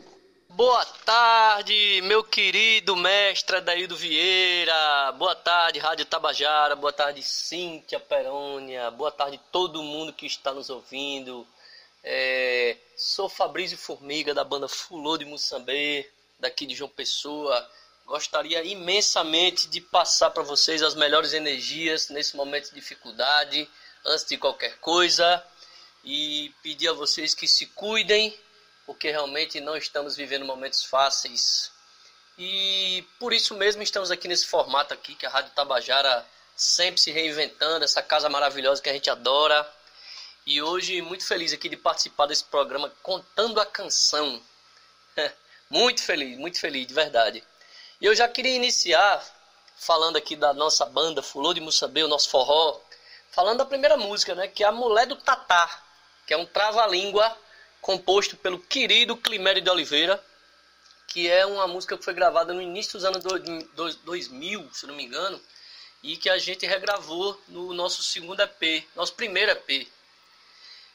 Boa 0.49 0.83
tarde, 1.05 2.01
meu 2.05 2.23
querido 2.23 2.95
mestre 2.95 3.57
Adaildo 3.57 3.95
Vieira. 3.95 5.11
Boa 5.11 5.35
tarde, 5.35 5.77
Rádio 5.77 6.05
Tabajara. 6.05 6.75
Boa 6.75 6.91
tarde, 6.91 7.21
Cíntia 7.21 7.99
Perônia. 7.99 8.89
Boa 8.89 9.11
tarde, 9.11 9.39
todo 9.51 9.83
mundo 9.83 10.11
que 10.11 10.25
está 10.25 10.51
nos 10.51 10.71
ouvindo. 10.71 11.45
É, 12.03 12.77
sou 12.97 13.29
Fabrício 13.29 13.77
Formiga, 13.77 14.33
da 14.33 14.43
banda 14.43 14.67
Fulô 14.67 15.19
de 15.19 15.25
Moçambique, 15.25 16.09
daqui 16.39 16.65
de 16.65 16.73
João 16.73 16.89
Pessoa. 16.89 17.63
Gostaria 18.05 18.63
imensamente 18.63 19.67
de 19.67 19.79
passar 19.79 20.29
para 20.31 20.43
vocês 20.43 20.83
as 20.83 20.93
melhores 20.93 21.33
energias 21.33 22.09
nesse 22.09 22.35
momento 22.35 22.69
de 22.69 22.75
dificuldade, 22.75 23.69
antes 24.05 24.25
de 24.25 24.37
qualquer 24.37 24.77
coisa, 24.79 25.43
e 26.03 26.53
pedir 26.61 26.89
a 26.89 26.93
vocês 26.93 27.33
que 27.33 27.47
se 27.47 27.67
cuidem, 27.67 28.37
porque 28.85 29.09
realmente 29.09 29.61
não 29.61 29.77
estamos 29.77 30.17
vivendo 30.17 30.45
momentos 30.45 30.83
fáceis. 30.83 31.71
E 32.37 33.07
por 33.19 33.31
isso 33.31 33.55
mesmo 33.55 33.81
estamos 33.81 34.11
aqui 34.11 34.27
nesse 34.27 34.47
formato 34.47 34.93
aqui, 34.93 35.15
que 35.15 35.25
a 35.25 35.29
Rádio 35.29 35.53
Tabajara 35.53 36.25
sempre 36.55 36.99
se 36.99 37.11
reinventando, 37.11 37.85
essa 37.85 38.01
casa 38.01 38.29
maravilhosa 38.29 38.81
que 38.81 38.89
a 38.89 38.93
gente 38.93 39.09
adora. 39.09 39.69
E 40.45 40.61
hoje 40.61 41.01
muito 41.01 41.25
feliz 41.25 41.53
aqui 41.53 41.69
de 41.69 41.77
participar 41.77 42.25
desse 42.25 42.43
programa 42.43 42.91
Contando 43.01 43.61
a 43.61 43.65
Canção. 43.65 44.41
muito 45.69 46.03
feliz, 46.03 46.37
muito 46.37 46.59
feliz, 46.59 46.85
de 46.85 46.93
verdade. 46.93 47.43
E 48.03 48.05
eu 48.05 48.13
já 48.13 48.27
queria 48.27 48.53
iniciar 48.53 49.25
falando 49.77 50.17
aqui 50.17 50.35
da 50.35 50.53
nossa 50.53 50.85
banda 50.85 51.23
Fulô 51.23 51.53
de 51.53 51.61
Moçambique, 51.61 52.03
o 52.03 52.09
nosso 52.09 52.29
forró, 52.29 52.81
falando 53.31 53.59
da 53.59 53.65
primeira 53.65 53.95
música, 53.95 54.35
né, 54.35 54.45
que 54.45 54.61
é 54.61 54.67
a 54.67 54.73
Mulher 54.73 55.07
do 55.07 55.15
Tatá, 55.15 55.81
que 56.27 56.33
é 56.33 56.37
um 56.37 56.45
trava-língua 56.45 57.33
composto 57.79 58.35
pelo 58.35 58.59
querido 58.59 59.15
Climério 59.15 59.61
de 59.61 59.69
Oliveira, 59.69 60.21
que 61.07 61.29
é 61.29 61.45
uma 61.45 61.65
música 61.65 61.97
que 61.97 62.03
foi 62.03 62.13
gravada 62.13 62.53
no 62.53 62.61
início 62.61 62.99
dos 62.99 63.05
anos 63.05 63.23
2000, 64.03 64.69
se 64.73 64.85
não 64.85 64.95
me 64.95 65.05
engano, 65.05 65.41
e 66.03 66.17
que 66.17 66.29
a 66.29 66.37
gente 66.37 66.65
regravou 66.65 67.41
no 67.47 67.73
nosso 67.73 68.03
segundo 68.03 68.41
EP, 68.41 68.85
nosso 68.97 69.13
primeiro 69.13 69.49
EP. 69.49 69.87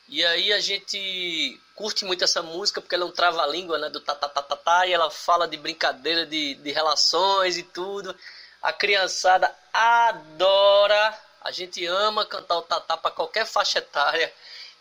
E 0.09 0.25
aí 0.25 0.55
a 0.55 0.61
gente 0.61 1.61
curte 1.75 2.07
muito 2.07 2.25
essa 2.25 2.43
música 2.43 2.81
porque 2.81 2.95
ela 2.95 3.05
é 3.05 3.07
um 3.07 3.13
trava-língua, 3.13 3.79
né, 3.79 3.91
do 3.91 4.01
tatatatá, 4.01 4.87
e 4.87 4.93
ela 4.93 5.11
fala 5.11 5.47
de 5.47 5.59
brincadeira, 5.59 6.25
de, 6.25 6.55
de 6.55 6.73
relações 6.73 7.59
e 7.59 7.63
tudo. 7.63 8.17
A 8.63 8.73
criançada 8.73 9.55
adora, 9.71 11.19
a 11.43 11.51
gente 11.51 11.85
ama 11.85 12.25
cantar 12.25 12.57
o 12.57 12.63
tatá 12.63 12.97
para 12.97 13.11
qualquer 13.11 13.47
faixa 13.47 13.81
etária. 13.81 14.33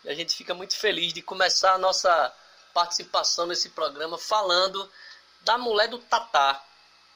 E 0.02 0.08
a 0.08 0.14
gente 0.14 0.34
fica 0.34 0.54
muito 0.54 0.74
feliz 0.74 1.12
de 1.12 1.20
começar 1.20 1.74
a 1.74 1.78
nossa 1.78 2.32
participação 2.72 3.46
nesse 3.46 3.68
programa 3.70 4.16
falando 4.16 4.90
da 5.42 5.58
mulher 5.58 5.88
do 5.88 5.98
tatá, 5.98 6.62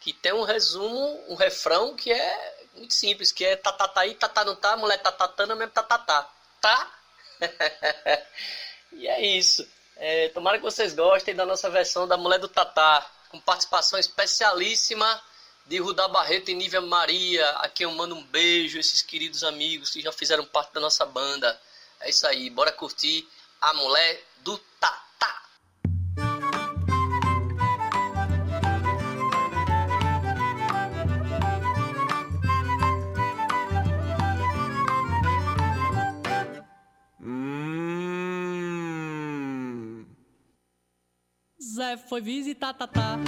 que 0.01 0.13
tem 0.13 0.35
um 0.35 0.43
resumo, 0.43 1.25
um 1.29 1.35
refrão 1.35 1.97
que 1.97 2.13
é 2.13 2.67
muito 2.75 2.93
simples, 2.93 3.33
que 3.33 3.45
é 3.45 3.57
tatataí, 3.57 4.15
tatá 4.15 4.45
não 4.45 4.55
tá, 4.55 4.77
mulher 4.77 4.99
tatatana, 4.99 5.55
mesmo 5.55 5.73
tatatá. 5.73 6.29
Tá? 6.61 7.02
e 8.93 9.09
é 9.09 9.27
isso. 9.27 9.67
É, 9.97 10.29
tomara 10.31 10.59
que 10.59 10.65
vocês 10.65 10.95
gostem 10.95 11.35
da 11.35 11.47
nossa 11.47 11.71
versão 11.71 12.07
da 12.07 12.17
Mulher 12.17 12.39
do 12.39 12.49
Tatá, 12.49 13.09
com 13.29 13.41
participação 13.41 13.99
especialíssima 13.99 15.23
de 15.67 15.79
Rudá 15.79 16.09
Barreto 16.09 16.51
e 16.51 16.55
Nívia 16.55 16.81
Maria, 16.81 17.49
a 17.59 17.69
quem 17.69 17.85
eu 17.85 17.93
mando 17.93 18.15
um 18.15 18.25
beijo, 18.25 18.79
esses 18.79 19.01
queridos 19.01 19.45
amigos 19.45 19.91
que 19.91 20.01
já 20.01 20.13
fizeram 20.13 20.45
parte 20.45 20.73
da 20.75 20.81
nossa 20.81 21.07
banda. 21.07 21.61
É 22.01 22.11
isso 22.11 22.27
aí, 22.27 22.51
bora 22.51 22.73
curtir 22.73 23.29
a 23.61 23.73
Mulher 23.75 24.25
do 24.39 24.59
Tatá. 24.81 25.12
Foi 41.97 42.23
visitar 42.23 42.73
Tatá, 42.73 43.19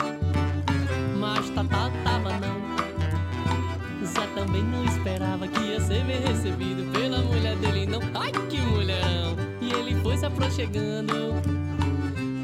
mas 1.19 1.51
Tatá 1.51 1.91
tava 2.03 2.31
não. 2.39 4.07
Zé 4.07 4.27
também 4.35 4.63
não 4.63 4.85
esperava 4.87 5.47
que 5.47 5.61
ia 5.61 5.81
ser 5.81 6.03
bem 6.05 6.19
recebido 6.21 6.91
pela 6.93 7.19
mulher 7.19 7.57
dele, 7.57 7.85
não. 7.85 8.01
Ai 8.15 8.33
que 8.49 8.59
mulherão! 8.61 9.37
E 9.61 9.71
ele 9.71 10.01
foi 10.01 10.17
se 10.17 10.25
aproximando. 10.25 11.35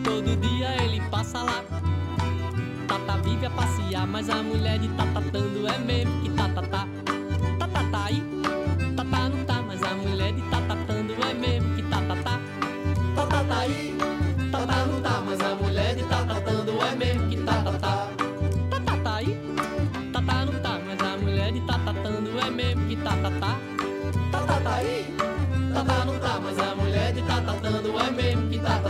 Todo 0.05 0.37
dia 0.37 0.85
ele 0.85 1.01
passa 1.11 1.43
lá. 1.43 1.65
Tata 2.87 3.17
vive 3.23 3.47
a 3.47 3.51
passear, 3.51 4.07
mas 4.07 4.29
a 4.29 4.43
mulher 4.43 4.79
de 4.79 4.89
Tatatando 4.89 5.67
é 5.69 5.79
mesmo 5.79 6.21
que. 6.23 6.31
Tatatá 6.31 6.90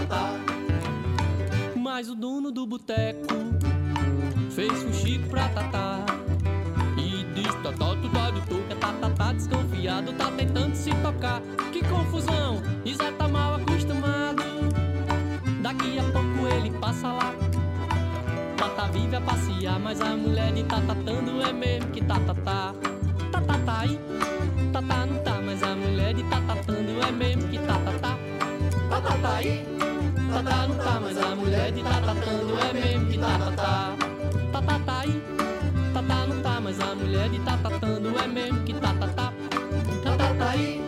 Tatatá. 0.00 0.40
Mas 1.76 2.08
o 2.08 2.14
dono 2.14 2.50
do 2.50 2.66
boteco 2.66 3.34
fez 4.50 4.82
um 4.84 4.92
chico 4.92 5.28
pra 5.28 5.48
Tatá. 5.48 6.04
E 6.96 7.24
diz, 7.34 7.54
Tatá, 7.62 7.96
tu 8.00 8.08
tá 8.08 8.30
de 8.30 8.40
touca, 8.46 8.76
Tatá 8.76 9.10
tá 9.10 9.32
desconfiado, 9.32 10.12
tá 10.14 10.30
tentando 10.30 10.74
se 10.74 10.90
tocar. 11.02 11.42
Que 11.72 11.82
confusão, 11.84 12.62
e 12.84 12.94
Zé 12.94 13.10
tá 13.12 13.28
mal 13.28 13.56
acostumado. 13.56 14.42
Daqui 15.62 15.98
a 15.98 16.04
pouco 16.04 16.46
ele 16.54 16.70
passa 16.78 17.08
lá. 17.12 17.34
Tata 18.56 18.92
vive 18.92 19.16
a 19.16 19.20
passear, 19.20 19.78
mas 19.78 20.00
a 20.00 20.16
mulher 20.16 20.52
de 20.52 20.64
tatatando 20.64 21.42
é 21.42 21.52
mesmo 21.52 21.90
que 21.90 22.02
tatatá. 22.02 22.74
Tatá 23.32 23.58
tá 23.66 23.80
aí, 23.80 23.98
tatá 24.72 25.06
não 25.06 25.18
tá, 25.22 25.40
mas 25.44 25.62
a 25.62 25.74
mulher 25.76 26.14
de 26.14 26.22
tatatando 26.24 27.02
é 27.06 27.12
mesmo 27.12 27.48
que 27.48 27.58
tatatá. 27.58 28.18
Tatá 28.88 29.16
tá 29.18 29.36
tatá 30.42 30.66
não 30.66 30.76
tá, 30.76 31.00
mas 31.00 31.18
a 31.18 31.36
mulher 31.36 31.72
de 31.72 31.82
tatatando 31.82 32.58
é 32.58 32.72
mesmo 32.72 33.06
que 33.10 33.18
tatatá. 33.18 33.96
Tatá 34.52 34.78
tá 34.78 35.00
aí, 35.00 35.22
tatá 35.92 36.26
não 36.26 36.40
tá, 36.40 36.60
mas 36.60 36.80
a 36.80 36.94
mulher 36.94 37.28
de 37.28 37.40
tatatando 37.40 38.18
é 38.18 38.26
mesmo 38.26 38.64
que 38.64 38.74
tatatá. 38.74 39.32
Tatá 40.02 40.34
tá 40.34 40.50
aí, 40.50 40.84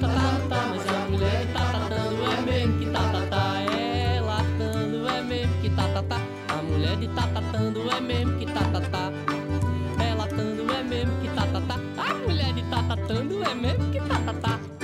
tatá 0.00 0.32
não 0.32 0.48
tá, 0.48 0.66
mas 0.68 0.88
a 0.88 1.10
mulher 1.10 1.46
de 1.46 1.52
tatatando 1.52 2.24
é 2.24 2.40
mesmo 2.40 2.78
que 2.78 2.86
tatatá. 2.86 3.62
Ela 3.70 4.44
tando 4.58 5.08
é 5.08 5.22
mesmo 5.22 5.62
que 5.62 5.70
tatatá. 5.70 6.20
A 6.48 6.62
mulher 6.62 6.96
de 6.96 7.08
tatatando 7.08 7.90
é 7.90 8.00
mesmo 8.00 8.38
que 8.38 8.46
tatatá. 8.46 9.12
Ela 10.10 10.26
tando 10.26 10.72
é 10.72 10.82
mesmo 10.82 11.20
que 11.20 11.28
tatatá. 11.28 11.74
A 11.98 12.14
mulher 12.14 12.52
de 12.52 12.62
tatatando 12.62 13.44
é 13.44 13.54
mesmo 13.54 13.92
que 13.92 14.00
tatatá. 14.00 14.77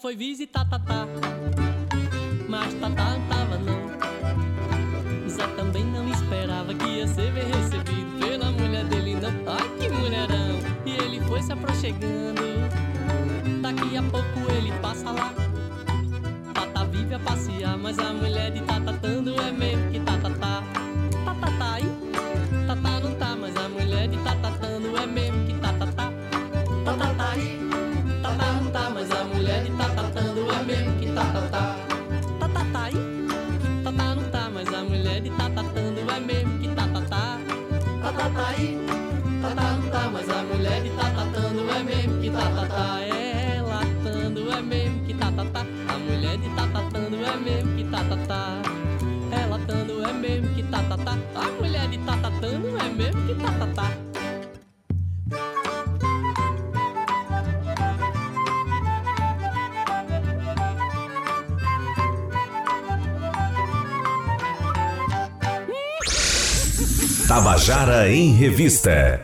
Foi 0.00 0.14
visitar 0.14 0.64
Tatá, 0.64 1.06
mas 2.48 2.72
não 2.74 2.94
tava 2.94 3.58
não. 3.58 5.28
Zé 5.28 5.46
também 5.56 5.84
não 5.84 6.08
esperava 6.08 6.72
que 6.72 6.88
ia 6.88 7.08
ser 7.08 7.32
bem 7.32 7.46
recebido 7.46 8.18
pela 8.20 8.50
mulher 8.52 8.84
dele, 8.84 9.16
não. 9.16 9.52
Ai 9.52 9.68
que 9.78 9.88
mulherão! 9.88 10.60
E 10.86 10.90
ele 10.90 11.20
foi 11.22 11.42
se 11.42 11.52
aproximando. 11.52 12.42
Daqui 13.60 13.96
a 13.96 14.02
pouco 14.02 14.52
ele 14.52 14.72
passa 14.80 15.10
lá. 15.10 15.34
Tata 16.54 16.84
vive 16.84 17.14
a 17.14 17.18
passear, 17.18 17.76
mas 17.76 17.98
a 17.98 18.12
mulher 18.12 18.52
de 18.52 18.60
Tata 18.62 18.92
Tando 18.92 19.40
é 19.40 19.50
mesmo 19.50 19.90
que 19.90 19.98
Tata 20.00 20.30
tá. 20.30 20.62
Tá 38.38 38.48
aí? 38.50 38.78
Tata 39.42 39.62
não 39.62 39.90
tá, 39.90 40.10
mas 40.12 40.28
a 40.30 40.42
mulher 40.44 40.82
de 40.82 40.90
Tata 40.90 41.26
Tando 41.34 41.70
é 41.70 41.82
mesmo 41.82 42.20
que 42.20 42.30
Tata 42.30 42.66
tá. 42.66 43.00
É, 43.00 43.62
latando 43.62 44.52
é 44.52 44.62
mesmo 44.62 45.04
que 45.04 45.14
Tata 45.14 45.44
tá. 45.46 45.66
A 45.88 45.98
mulher 45.98 46.38
de 46.38 46.48
Tata 46.50 46.80
Tando 46.92 47.16
é 47.16 47.36
mesmo 47.36 47.76
que 47.76 47.84
Tata 47.84 48.16
tá. 48.28 48.62
É 49.32 49.46
latando 49.46 50.04
é 50.08 50.12
mesmo 50.12 50.54
que 50.54 50.62
Tata 50.62 50.96
tá. 50.98 51.18
A 51.34 51.50
mulher 51.60 51.88
de 51.88 51.98
Tata 51.98 52.17
Tabajara 67.28 68.10
em 68.10 68.32
Revista. 68.32 69.20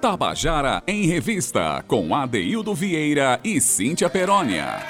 Tabajara 0.00 0.82
em 0.84 1.06
Revista, 1.06 1.84
com 1.86 2.12
Adeildo 2.12 2.74
Vieira 2.74 3.38
e 3.44 3.60
Cíntia 3.60 4.10
Perónia. 4.10 4.82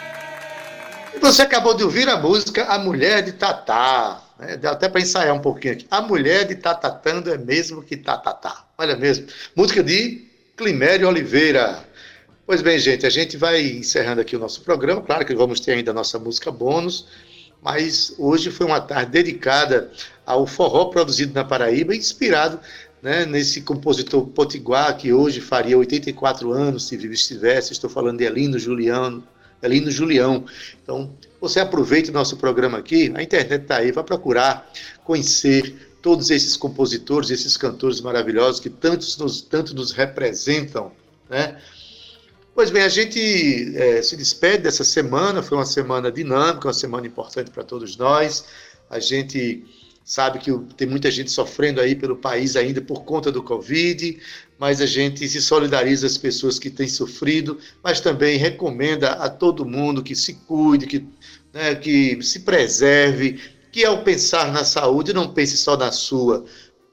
Você 1.21 1.43
acabou 1.43 1.75
de 1.75 1.85
ouvir 1.85 2.09
a 2.09 2.17
música 2.17 2.65
A 2.65 2.79
Mulher 2.79 3.23
de 3.23 3.33
Tatá. 3.33 4.23
Né? 4.39 4.57
Dá 4.57 4.71
até 4.71 4.89
para 4.89 5.03
ensaiar 5.03 5.35
um 5.35 5.39
pouquinho 5.39 5.75
aqui. 5.75 5.87
A 5.91 6.01
Mulher 6.01 6.47
de 6.47 6.55
Tatatando 6.55 7.31
é 7.31 7.37
mesmo 7.37 7.83
que 7.83 7.95
Tatatá. 7.95 8.65
Olha 8.79 8.97
mesmo. 8.97 9.27
Música 9.55 9.83
de 9.83 10.27
Climério 10.57 11.07
Oliveira. 11.07 11.85
Pois 12.47 12.63
bem, 12.63 12.79
gente, 12.79 13.05
a 13.05 13.11
gente 13.11 13.37
vai 13.37 13.61
encerrando 13.61 14.23
aqui 14.23 14.35
o 14.35 14.39
nosso 14.39 14.63
programa. 14.63 15.03
Claro 15.03 15.27
que 15.27 15.35
vamos 15.35 15.61
ter 15.61 15.73
ainda 15.73 15.91
a 15.91 15.95
nossa 15.95 16.19
música 16.19 16.51
bônus, 16.51 17.07
mas 17.65 18.15
hoje 18.19 18.51
foi 18.51 18.67
uma 18.67 18.79
tarde 18.79 19.11
dedicada 19.11 19.91
ao 20.27 20.47
forró 20.47 20.85
produzido 20.85 21.33
na 21.33 21.43
Paraíba, 21.43 21.97
inspirado 21.97 22.61
né, 23.01 23.25
nesse 23.25 23.63
compositor 23.63 24.27
potiguar 24.27 24.95
que 24.99 25.15
hoje 25.15 25.41
faria 25.41 25.79
84 25.79 26.53
anos, 26.53 26.87
se 26.87 26.97
vivo 26.99 27.15
estivesse. 27.15 27.73
Estou 27.73 27.89
falando 27.89 28.19
de 28.19 28.25
Elino 28.25 28.59
Juliano, 28.59 29.27
Elino 29.63 29.91
Julião. 29.91 30.45
Então, 30.83 31.11
você 31.41 31.59
aproveita 31.59 32.11
o 32.11 32.15
nosso 32.15 32.37
programa 32.37 32.77
aqui, 32.77 33.11
a 33.15 33.23
internet 33.23 33.63
está 33.63 33.79
aí, 33.79 33.91
vai 33.91 34.05
procurar 34.05 34.71
conhecer 35.03 35.97
todos 36.03 36.29
esses 36.29 36.59
compositores, 36.59 37.31
esses 37.31 37.57
cantores 37.57 37.99
maravilhosos 37.99 38.61
que 38.61 38.69
tantos 38.69 39.17
nos, 39.17 39.41
tanto 39.41 39.75
nos 39.75 39.91
representam, 39.91 40.93
né? 41.31 41.57
Pois 42.55 42.71
bem, 42.71 42.83
a 42.83 42.89
gente 42.89 43.77
é, 43.77 44.01
se 44.01 44.17
despede 44.17 44.63
dessa 44.63 44.85
semana, 44.85 45.43
foi 45.43 45.59
uma 45.59 45.67
semana 45.67 46.11
dinâmica, 46.11 46.69
uma 46.69 46.73
semana 46.73 47.05
importante 47.05 47.51
para 47.51 47.65
todos 47.65 47.97
nós. 47.97 48.45
A 48.89 49.01
gente 49.01 49.65
sabe 50.05 50.39
que 50.39 50.57
tem 50.77 50.87
muita 50.87 51.11
gente 51.11 51.33
sofrendo 51.33 51.81
aí 51.81 51.97
pelo 51.97 52.15
país 52.15 52.55
ainda 52.55 52.81
por 52.81 53.03
conta 53.03 53.33
do 53.33 53.43
Covid, 53.43 54.21
mas 54.57 54.81
a 54.81 54.87
gente 54.87 55.29
se 55.29 55.43
solidariza 55.43 56.07
às 56.07 56.17
pessoas 56.17 56.57
que 56.57 56.71
têm 56.71 56.87
sofrido, 56.87 57.59
mas 57.83 58.01
também 58.01 58.39
recomenda 58.39 59.15
a 59.15 59.29
todo 59.29 59.67
mundo 59.67 60.01
que 60.01 60.15
se 60.15 60.35
cuide, 60.47 60.87
que, 60.87 61.05
né, 61.53 61.75
que 61.75 62.23
se 62.23 62.41
preserve, 62.41 63.41
que 63.73 63.85
ao 63.85 64.05
pensar 64.05 64.53
na 64.53 64.63
saúde 64.63 65.13
não 65.13 65.35
pense 65.35 65.57
só 65.57 65.77
na 65.77 65.91
sua, 65.91 66.45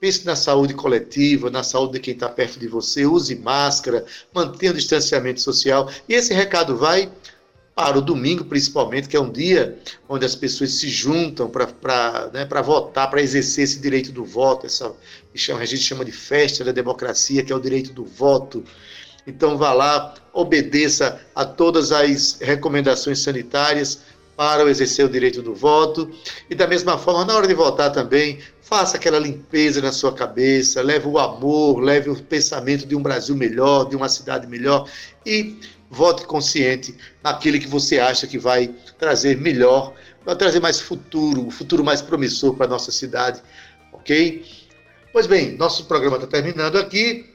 pense 0.02 0.26
na 0.26 0.36
saúde 0.36 0.74
coletiva, 0.74 1.52
na 1.52 1.62
saúde 1.62 1.94
de 1.94 2.00
quem 2.00 2.16
está 2.16 2.28
perto 2.28 2.60
de 2.60 2.68
você, 2.68 3.06
use 3.06 3.36
máscara, 3.36 4.04
mantenha 4.34 4.72
o 4.72 4.76
distanciamento 4.76 5.40
social. 5.40 5.88
E 6.10 6.16
esse 6.16 6.34
recado 6.34 6.76
vai 6.76 7.08
para 7.76 8.00
o 8.00 8.02
domingo, 8.02 8.44
principalmente, 8.44 9.08
que 9.08 9.16
é 9.16 9.22
um 9.22 9.32
dia 9.32 9.78
onde 10.10 10.26
as 10.26 10.36
pessoas 10.36 10.74
se 10.74 10.90
juntam 10.90 11.48
para 11.48 12.32
né, 12.34 12.48
votar, 12.64 13.12
para 13.12 13.22
exercer 13.22 13.64
esse 13.64 13.80
direito 13.80 14.12
do 14.12 14.26
voto, 14.26 14.66
essa 14.66 14.92
a 15.56 15.66
gente 15.66 15.84
chama 15.84 16.04
de 16.04 16.12
festa 16.12 16.66
da 16.66 16.72
democracia, 16.72 17.44
que 17.44 17.54
é 17.54 17.56
o 17.56 17.60
direito 17.60 17.94
do 17.94 18.04
voto. 18.04 18.64
Então 19.28 19.56
vá 19.56 19.72
lá, 19.72 20.16
obedeça 20.34 21.22
a 21.36 21.46
todas 21.46 21.92
as 21.92 22.40
recomendações 22.42 23.20
sanitárias 23.20 24.02
para 24.36 24.68
exercer 24.70 25.06
o 25.06 25.10
direito 25.10 25.44
do 25.44 25.54
voto. 25.54 26.10
E 26.50 26.56
da 26.56 26.66
mesma 26.66 26.98
forma, 26.98 27.24
na 27.24 27.36
hora 27.36 27.48
de 27.48 27.54
votar 27.54 27.92
também, 27.92 28.40
faça 28.72 28.96
aquela 28.96 29.20
limpeza 29.20 29.82
na 29.82 29.92
sua 29.92 30.14
cabeça, 30.14 30.82
leve 30.82 31.06
o 31.06 31.20
amor, 31.20 31.82
leve 31.82 32.10
o 32.10 32.16
pensamento 32.16 32.88
de 32.88 32.96
um 32.96 33.04
Brasil 33.04 33.36
melhor, 33.36 33.90
de 33.90 33.98
uma 33.98 34.08
cidade 34.08 34.48
melhor 34.48 34.90
e 35.26 35.58
vote 35.90 36.26
consciente 36.26 36.96
naquele 37.22 37.60
que 37.60 37.68
você 37.68 38.00
acha 38.00 38.26
que 38.26 38.40
vai 38.40 38.74
trazer 38.98 39.36
melhor, 39.36 39.94
vai 40.26 40.38
trazer 40.38 40.62
mais 40.62 40.80
futuro, 40.80 41.46
um 41.46 41.52
futuro 41.52 41.84
mais 41.84 42.02
promissor 42.02 42.56
para 42.56 42.66
a 42.66 42.70
nossa 42.70 42.94
cidade, 42.94 43.42
ok? 43.92 44.46
Pois 45.12 45.28
bem, 45.28 45.52
nosso 45.58 45.84
programa 45.84 46.16
está 46.16 46.28
terminando 46.28 46.78
aqui. 46.78 47.30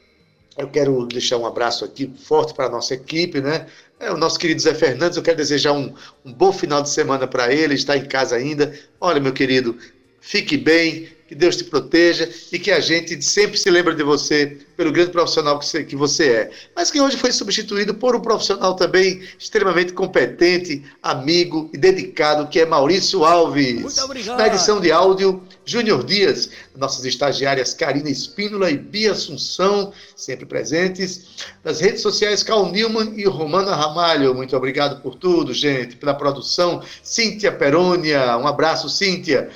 Eu 0.57 0.68
quero 0.68 1.05
deixar 1.05 1.37
um 1.37 1.45
abraço 1.45 1.84
aqui 1.84 2.11
forte 2.16 2.55
para 2.55 2.64
a 2.64 2.70
nossa 2.70 2.95
equipe, 2.95 3.43
né? 3.43 3.66
É, 4.01 4.11
o 4.11 4.16
nosso 4.16 4.39
querido 4.39 4.62
Zé 4.62 4.72
Fernandes, 4.72 5.18
eu 5.18 5.22
quero 5.22 5.37
desejar 5.37 5.72
um, 5.72 5.93
um 6.24 6.32
bom 6.32 6.51
final 6.51 6.80
de 6.80 6.89
semana 6.89 7.26
para 7.26 7.53
ele, 7.53 7.74
está 7.74 7.95
em 7.95 8.07
casa 8.07 8.37
ainda. 8.37 8.72
Olha, 8.99 9.20
meu 9.20 9.34
querido, 9.34 9.76
fique 10.18 10.57
bem, 10.57 11.14
que 11.27 11.35
Deus 11.35 11.57
te 11.57 11.64
proteja 11.64 12.29
e 12.53 12.59
que 12.59 12.70
a 12.70 12.81
gente 12.81 13.20
sempre 13.22 13.59
se 13.59 13.68
lembre 13.70 13.95
de 13.95 14.03
você 14.03 14.59
pelo 14.77 14.93
grande 14.93 15.11
profissional 15.11 15.59
que 15.59 15.66
você, 15.66 15.85
que 15.85 15.97
você 15.97 16.29
é. 16.29 16.51
Mas 16.74 16.91
que 16.91 17.01
hoje 17.01 17.16
foi 17.16 17.33
substituído 17.33 17.95
por 17.95 18.14
um 18.14 18.20
profissional 18.20 18.74
também 18.74 19.22
extremamente 19.39 19.93
competente, 19.93 20.85
amigo 21.03 21.70
e 21.72 21.79
dedicado, 21.79 22.47
que 22.49 22.61
é 22.61 22.66
Maurício 22.66 23.24
Alves. 23.24 23.81
Muito 23.81 24.01
obrigado. 24.03 24.39
Na 24.39 24.47
edição 24.47 24.81
de 24.81 24.93
áudio, 24.93 25.43
Júnior 25.64 26.05
Dias, 26.05 26.51
nossas 26.77 27.05
estagiárias 27.05 27.74
Karina 27.74 28.09
Espínola 28.09 28.70
e 28.70 28.77
Bia 28.77 29.12
Assunção, 29.12 29.93
sempre 30.14 30.47
presentes. 30.47 31.27
Nas 31.64 31.81
redes 31.81 32.03
sociais, 32.03 32.43
Cal 32.43 32.70
Newman 32.70 33.14
e 33.16 33.24
Romana 33.24 33.74
Ramalho. 33.74 34.35
Muito 34.35 34.57
obrigado 34.57 35.03
por 35.03 35.16
tudo, 35.16 35.53
gente, 35.53 35.97
pela 35.97 36.14
produção. 36.14 36.83
Cíntia 37.03 37.51
Perônia, 37.51 38.37
um 38.37 38.47
abraço, 38.47 38.89
Cíntia 38.89 39.51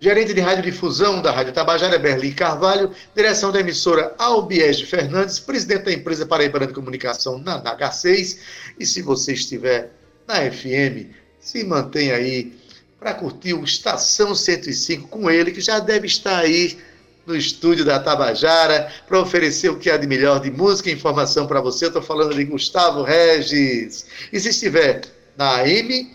gerente 0.00 0.32
de 0.32 0.40
radiodifusão 0.40 1.20
da 1.20 1.30
Rádio 1.30 1.52
Tabajara, 1.52 1.98
Berlim 1.98 2.32
Carvalho, 2.32 2.90
direção 3.14 3.52
da 3.52 3.60
emissora 3.60 4.14
Albiege 4.18 4.86
Fernandes, 4.86 5.38
presidente 5.38 5.84
da 5.84 5.92
empresa 5.92 6.24
Paraibana 6.24 6.66
de 6.66 6.72
Comunicação 6.72 7.38
na 7.38 7.62
H6. 7.62 8.38
E 8.78 8.86
se 8.86 9.02
você 9.02 9.34
estiver 9.34 9.92
na 10.26 10.50
FM, 10.50 11.12
se 11.38 11.62
mantenha 11.64 12.16
aí 12.16 12.52
para 12.98 13.12
curtir 13.12 13.52
o 13.52 13.62
Estação 13.62 14.34
105 14.34 15.08
com 15.08 15.30
ele, 15.30 15.52
que 15.52 15.60
já 15.60 15.78
deve 15.78 16.06
estar 16.06 16.38
aí 16.38 16.78
no 17.26 17.36
estúdio 17.36 17.84
da 17.84 18.00
Tabajara 18.00 18.90
para 19.06 19.20
oferecer 19.20 19.68
o 19.68 19.76
que 19.76 19.90
há 19.90 19.98
de 19.98 20.06
melhor 20.06 20.40
de 20.40 20.50
música 20.50 20.88
e 20.88 20.94
informação 20.94 21.46
para 21.46 21.60
você. 21.60 21.84
Eu 21.84 21.88
estou 21.88 22.02
falando 22.02 22.34
de 22.34 22.44
Gustavo 22.44 23.02
Regis. 23.02 24.06
E 24.32 24.40
se 24.40 24.48
estiver 24.48 25.02
na 25.36 25.56
AM, 25.56 26.10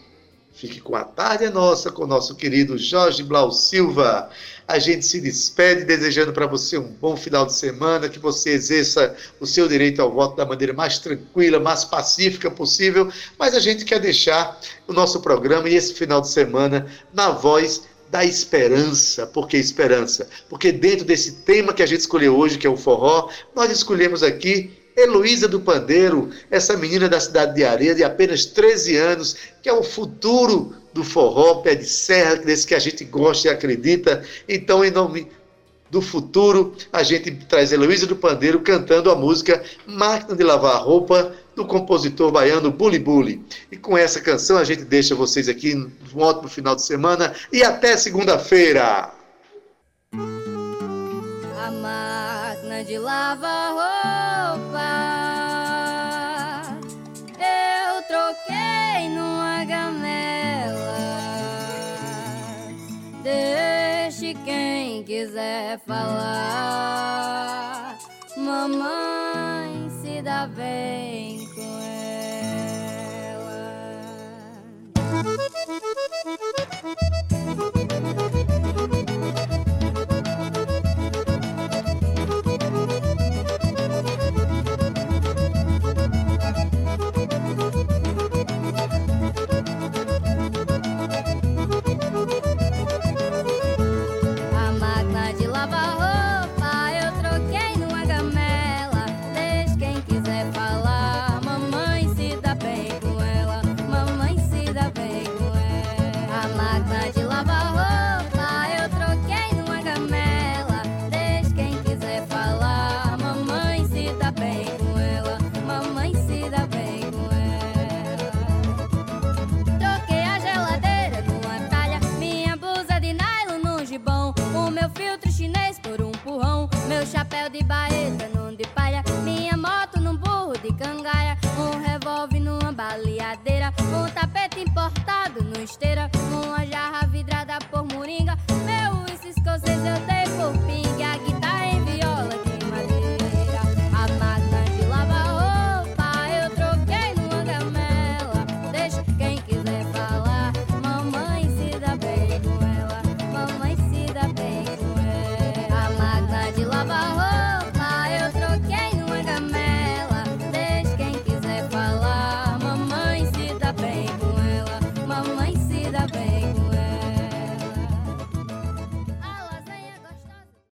Fique 0.56 0.80
com 0.80 0.96
a 0.96 1.04
tarde 1.04 1.44
é 1.44 1.50
nossa 1.50 1.92
com 1.92 2.04
o 2.04 2.08
nosso 2.08 2.34
querido 2.34 2.78
Jorge 2.78 3.22
Blau 3.22 3.52
Silva. 3.52 4.30
A 4.66 4.80
gente 4.80 5.06
se 5.06 5.20
despede 5.20 5.84
desejando 5.84 6.32
para 6.32 6.48
você 6.48 6.78
um 6.78 6.88
bom 6.94 7.18
final 7.18 7.46
de 7.46 7.54
semana, 7.54 8.08
que 8.08 8.20
você 8.20 8.52
exerça 8.52 9.14
o 9.38 9.46
seu 9.46 9.68
direito 9.68 10.02
ao 10.02 10.14
voto 10.14 10.38
da 10.38 10.46
maneira 10.46 10.72
mais 10.72 10.98
tranquila, 10.98 11.60
mais 11.60 11.84
pacífica 11.84 12.50
possível. 12.50 13.12
Mas 13.38 13.54
a 13.54 13.60
gente 13.60 13.84
quer 13.84 14.00
deixar 14.00 14.58
o 14.88 14.94
nosso 14.94 15.20
programa 15.20 15.68
e 15.68 15.76
esse 15.76 15.94
final 15.94 16.22
de 16.22 16.30
semana 16.30 16.88
na 17.14 17.32
voz 17.32 17.84
da 18.10 18.24
esperança. 18.24 19.28
Por 19.28 19.50
que 19.50 19.58
esperança? 19.58 20.30
Porque 20.48 20.72
dentro 20.72 21.04
desse 21.04 21.34
tema 21.44 21.74
que 21.74 21.84
a 21.84 21.86
gente 21.86 22.00
escolheu 22.00 22.34
hoje, 22.34 22.58
que 22.58 22.66
é 22.66 22.70
o 22.70 22.78
forró, 22.78 23.30
nós 23.54 23.70
escolhemos 23.70 24.24
aqui 24.24 24.72
Heloísa 24.96 25.48
do 25.48 25.60
Pandeiro, 25.60 26.30
essa 26.50 26.78
menina 26.78 27.10
da 27.10 27.20
cidade 27.20 27.56
de 27.56 27.64
Areia, 27.64 27.94
de 27.94 28.04
apenas 28.04 28.46
13 28.46 28.96
anos, 28.96 29.36
que 29.62 29.68
é 29.68 29.74
o 29.74 29.84
futuro 29.84 30.74
do 30.94 31.04
forró, 31.04 31.56
pé 31.56 31.76
de 31.76 31.86
serra, 31.86 32.36
desse 32.36 32.66
que 32.66 32.74
a 32.74 32.80
gente 32.80 33.04
gosta 33.04 33.48
e 33.48 33.52
acredita. 33.52 34.24
Então, 34.48 34.86
em 34.86 34.92
nome 34.92 35.28
do 35.92 36.02
futuro, 36.02 36.74
a 36.92 37.04
gente 37.04 37.30
traz 37.32 37.72
Heloísa 37.72 38.08
do 38.08 38.16
Pandeiro 38.16 38.62
cantando 38.62 39.12
a 39.12 39.16
música 39.16 39.62
Máquina 39.86 40.36
de 40.36 40.44
Lavar 40.44 40.82
Roupa, 40.84 41.34
do 41.56 41.66
compositor 41.66 42.32
baiano 42.32 42.72
Bully 42.72 43.00
Bully. 43.00 43.42
E 43.72 43.78
com 43.78 43.98
essa 43.98 44.20
canção 44.20 44.58
a 44.58 44.64
gente 44.64 44.84
deixa 44.84 45.16
vocês 45.16 45.48
aqui 45.48 45.76
um 45.76 45.92
ótimo 46.22 46.50
final 46.50 46.76
de 46.76 46.84
semana 46.84 47.34
e 47.52 47.64
até 47.64 47.96
segunda-feira. 47.96 49.12
A 51.58 51.72
máquina 51.72 52.84
de 52.84 52.98
lavar 52.98 53.72
roupa 53.74 54.15
quiser 65.26 65.80
falar, 65.80 67.18
mamãe 68.38 69.90
se 69.90 70.22
dá 70.22 70.46
bem 70.46 71.48
com 71.56 71.82
ela. 73.32 73.56